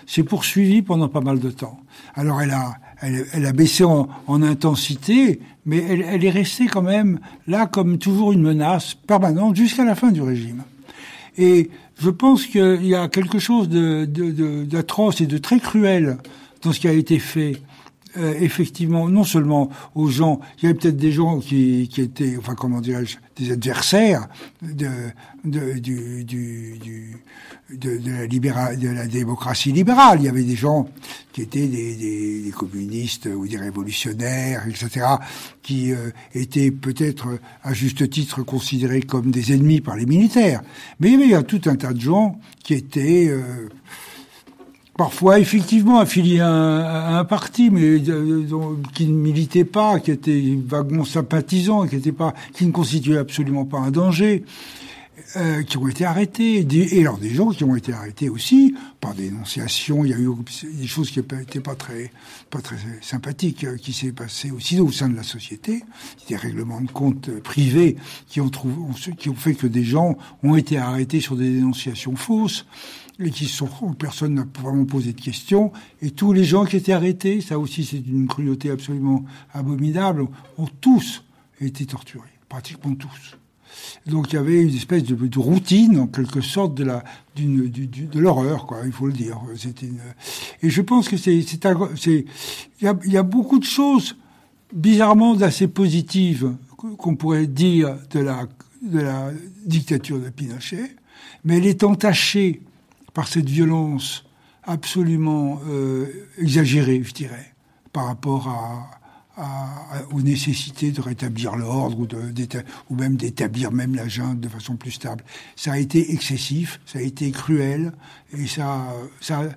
s'est 0.06 0.22
poursuivie 0.22 0.80
pendant 0.80 1.08
pas 1.08 1.20
mal 1.20 1.40
de 1.40 1.50
temps. 1.50 1.78
Alors 2.14 2.40
elle 2.40 2.52
a, 2.52 2.78
elle, 3.00 3.46
a 3.46 3.52
baissé 3.52 3.84
en, 3.84 4.08
en 4.26 4.42
intensité, 4.42 5.40
mais 5.66 5.78
elle, 5.78 6.24
est 6.24 6.30
restée 6.30 6.66
quand 6.66 6.82
même 6.82 7.20
là 7.46 7.66
comme 7.66 7.98
toujours 7.98 8.32
une 8.32 8.42
menace 8.42 8.94
permanente 8.94 9.56
jusqu'à 9.56 9.84
la 9.84 9.94
fin 9.94 10.10
du 10.10 10.22
régime. 10.22 10.62
Et 11.36 11.70
je 12.00 12.10
pense 12.10 12.46
qu'il 12.46 12.86
y 12.86 12.94
a 12.94 13.08
quelque 13.08 13.38
chose 13.38 13.68
d'atroce 13.68 15.16
de, 15.16 15.20
de, 15.20 15.24
et 15.24 15.26
de 15.26 15.38
très 15.38 15.60
cruel 15.60 16.18
dans 16.62 16.72
ce 16.72 16.80
qui 16.80 16.88
a 16.88 16.92
été 16.92 17.18
fait 17.18 17.61
euh, 18.16 18.34
effectivement, 18.40 19.09
non 19.09 19.24
seulement 19.24 19.70
aux 19.94 20.09
gens, 20.09 20.40
il 20.59 20.64
y 20.64 20.66
avait 20.66 20.78
peut-être 20.78 20.96
des 20.96 21.12
gens 21.12 21.40
qui, 21.40 21.88
qui 21.92 22.00
étaient, 22.00 22.36
enfin 22.38 22.54
comment 22.54 22.80
dirais-je, 22.80 23.18
des 23.36 23.52
adversaires 23.52 24.28
de, 24.62 24.88
de, 25.44 25.78
du, 25.78 26.24
du, 26.24 27.16
de, 27.70 27.98
de, 27.98 28.11
la 28.11 28.26
libéra, 28.26 28.74
de 28.74 28.88
la 28.88 29.06
démocratie 29.06 29.72
libérale. 29.72 30.20
Il 30.20 30.24
y 30.24 30.28
avait 30.28 30.42
des 30.42 30.56
gens 30.56 30.88
qui 31.32 31.42
étaient 31.42 31.66
des, 31.66 31.94
des, 31.96 32.42
des 32.42 32.50
communistes 32.50 33.26
ou 33.26 33.46
des 33.46 33.59
révolutionnaires, 33.59 34.66
etc., 34.66 35.06
qui 35.62 35.92
euh, 35.92 36.11
étaient 36.34 36.70
peut-être 36.70 37.38
à 37.62 37.74
juste 37.74 38.09
titre 38.09 38.42
considérés 38.42 39.02
comme 39.02 39.30
des 39.30 39.52
ennemis 39.52 39.82
par 39.82 39.96
les 39.96 40.06
militaires. 40.06 40.62
Mais 40.98 41.11
il 41.11 41.28
y 41.28 41.34
avait 41.34 41.44
tout 41.44 41.61
un 41.66 41.76
tas 41.76 41.92
de 41.92 42.00
gens 42.00 42.40
qui 42.64 42.74
étaient 42.74 43.28
euh, 43.28 43.68
parfois 44.99 45.38
effectivement 45.38 46.01
affiliés 46.01 46.40
à 46.40 47.18
un, 47.18 47.24
parti, 47.24 47.70
mais 47.70 47.82
euh, 47.82 48.44
qui 48.92 49.07
ne 49.07 49.16
militaient 49.16 49.64
pas, 49.64 50.01
qui 50.01 50.11
étaient 50.11 50.59
vaguement 50.66 51.05
sympathisants, 51.05 51.86
qui, 51.86 51.96
étaient 51.96 52.12
pas, 52.12 52.34
qui 52.53 52.66
ne 52.66 52.72
constituaient 52.72 53.18
absolument 53.18 53.64
pas 53.64 53.78
un 53.78 53.92
danger, 53.92 54.44
euh, 55.36 55.62
qui 55.62 55.78
ont 55.78 55.86
été 55.86 56.05
arrêtés. 56.05 56.66
et 56.68 57.01
alors 57.01 57.18
des 57.18 57.30
gens 57.30 57.51
qui 57.51 57.62
ont 57.62 57.76
été 57.76 57.92
arrêtés 57.92 58.28
aussi 58.28 58.74
par 59.01 59.14
dénonciation. 59.14 60.05
Il 60.05 60.11
y 60.11 60.14
a 60.14 60.18
eu 60.18 60.30
des 60.64 60.86
choses 60.88 61.12
qui 61.12 61.20
n'étaient 61.20 61.61
pas 61.61 61.76
très, 61.76 62.11
pas 62.51 62.61
très 62.61 62.76
sympathiques 63.01 63.62
euh, 63.62 63.76
qui 63.76 63.92
s'est 63.92 64.12
passé 64.12 64.51
aussi 64.51 64.80
au 64.80 64.90
sein 64.90 65.09
de 65.09 65.16
la 65.16 65.22
société. 65.22 65.84
Des 66.28 66.36
règlements 66.36 66.80
de 66.80 66.90
compte 66.90 67.30
privés 67.42 67.94
qui 68.26 68.40
ont, 68.40 68.49
trouvé, 68.49 68.74
qui 69.16 69.30
ont 69.30 69.36
fait 69.36 69.55
que 69.55 69.68
des 69.68 69.84
gens 69.84 70.18
ont 70.42 70.57
été 70.57 70.76
arrêtés 70.76 71.20
sur 71.20 71.36
des 71.36 71.51
dénonciations 71.51 72.16
fausses 72.16 72.66
et 73.20 73.30
qui 73.30 73.46
sont 73.46 73.68
personne 73.98 74.34
n'a 74.34 74.46
vraiment 74.60 74.84
posé 74.84 75.12
de 75.12 75.20
questions. 75.20 75.72
Et 76.02 76.10
tous 76.10 76.32
les 76.32 76.44
gens 76.44 76.64
qui 76.64 76.76
étaient 76.76 76.92
arrêtés, 76.92 77.40
ça 77.40 77.58
aussi 77.58 77.84
c'est 77.84 77.98
une 77.98 78.28
cruauté 78.28 78.70
absolument 78.70 79.24
abominable, 79.52 80.26
ont 80.56 80.68
tous 80.80 81.24
été 81.60 81.86
torturés, 81.86 82.28
pratiquement 82.48 82.94
tous. 82.94 83.36
Donc 84.06 84.32
il 84.32 84.36
y 84.36 84.38
avait 84.38 84.62
une 84.62 84.74
espèce 84.74 85.02
de, 85.04 85.38
routine, 85.38 85.98
en 85.98 86.06
quelque 86.06 86.40
sorte, 86.40 86.74
de 86.74 86.84
la, 86.84 87.04
d'une, 87.36 87.68
de 87.68 88.18
l'horreur, 88.18 88.66
quoi. 88.66 88.78
Il 88.86 88.92
faut 88.92 89.06
le 89.06 89.12
dire. 89.12 89.40
C'était. 89.56 89.90
Et 90.62 90.70
je 90.70 90.80
pense 90.80 91.08
que 91.08 91.16
c'est, 91.16 91.42
c'est, 91.42 92.24
il 92.80 92.94
y 93.04 93.10
y 93.10 93.16
a 93.16 93.22
beaucoup 93.22 93.58
de 93.58 93.64
choses 93.64 94.16
bizarrement 94.72 95.34
assez 95.40 95.68
positives 95.68 96.54
qu'on 96.76 97.16
pourrait 97.16 97.46
dire 97.46 97.96
de 98.10 98.20
la, 98.20 98.46
de 98.82 99.00
la 99.00 99.30
dictature 99.64 100.20
de 100.20 100.28
Pinochet, 100.28 100.96
mais 101.44 101.58
elle 101.58 101.66
est 101.66 101.82
entachée 101.82 102.62
par 103.18 103.26
cette 103.26 103.50
violence 103.50 104.24
absolument 104.62 105.60
euh, 105.66 106.06
exagérée, 106.38 107.02
je 107.02 107.12
dirais, 107.12 107.52
par 107.92 108.06
rapport 108.06 108.48
aux 110.12 110.22
nécessités 110.22 110.92
de 110.92 111.00
rétablir 111.00 111.56
l'ordre 111.56 111.98
ou, 111.98 112.94
même 112.94 113.16
d'établir 113.16 113.72
même 113.72 113.96
la 113.96 114.06
junte 114.06 114.38
de 114.38 114.48
façon 114.48 114.76
plus 114.76 114.92
stable. 114.92 115.24
Ça 115.56 115.72
a 115.72 115.78
été 115.78 116.12
excessif, 116.12 116.80
ça 116.86 117.00
a 117.00 117.02
été 117.02 117.32
cruel, 117.32 117.92
et 118.32 118.46
ça, 118.46 118.86
ça, 119.20 119.48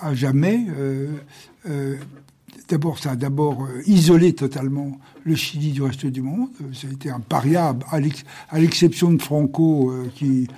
a 0.00 0.14
jamais. 0.14 0.64
Euh, 0.70 1.18
euh, 1.68 1.98
D'abord, 2.68 2.98
ça 2.98 3.10
a 3.10 3.16
d'abord 3.16 3.68
isolé 3.86 4.34
totalement 4.34 4.98
le 5.24 5.34
Chili 5.34 5.72
du 5.72 5.82
reste 5.82 6.06
du 6.06 6.22
monde. 6.22 6.48
Ça 6.72 6.86
a 6.88 6.90
été 6.90 7.10
un 7.10 7.20
paria, 7.20 7.76
à 7.90 8.58
l'exception 8.58 9.12
de 9.12 9.20
Franco, 9.20 9.92
qui 10.14 10.48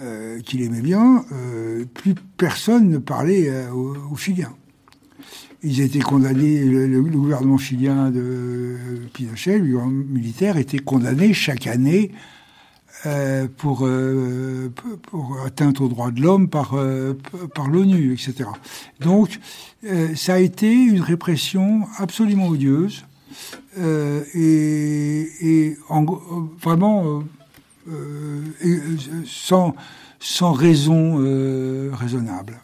euh, 0.00 0.24
euh, 0.34 0.40
qu'il 0.40 0.62
aimait 0.62 0.80
bien, 0.80 1.24
euh, 1.32 1.84
plus 1.92 2.14
personne 2.36 2.88
ne 2.88 2.98
parlait 2.98 3.48
euh, 3.48 3.70
aux, 3.70 4.16
Chiliens. 4.16 4.54
Ils 5.62 5.80
étaient 5.80 6.00
condamnés, 6.00 6.62
le, 6.64 7.00
gouvernement 7.02 7.58
chilien 7.58 8.10
de 8.10 8.76
Pinochet, 9.12 9.58
le 9.58 9.64
gouvernement 9.64 10.04
militaire, 10.10 10.56
était 10.58 10.78
condamné 10.78 11.32
chaque 11.32 11.66
année 11.66 12.10
pour, 13.56 13.88
pour 15.02 15.42
atteinte 15.44 15.80
aux 15.80 15.88
droits 15.88 16.10
de 16.10 16.20
l'homme 16.20 16.48
par, 16.48 16.76
par 17.54 17.68
l'ONU, 17.68 18.12
etc. 18.12 18.50
Donc, 19.00 19.40
ça 20.14 20.34
a 20.34 20.38
été 20.38 20.70
une 20.70 21.00
répression 21.00 21.82
absolument 21.96 22.48
odieuse 22.48 23.06
et, 23.78 25.28
et 25.40 25.76
en, 25.88 26.04
vraiment 26.60 27.22
euh, 27.88 28.42
euh, 28.64 28.96
sans, 29.26 29.74
sans 30.20 30.52
raison 30.52 31.16
euh, 31.18 31.90
raisonnable. 31.92 32.58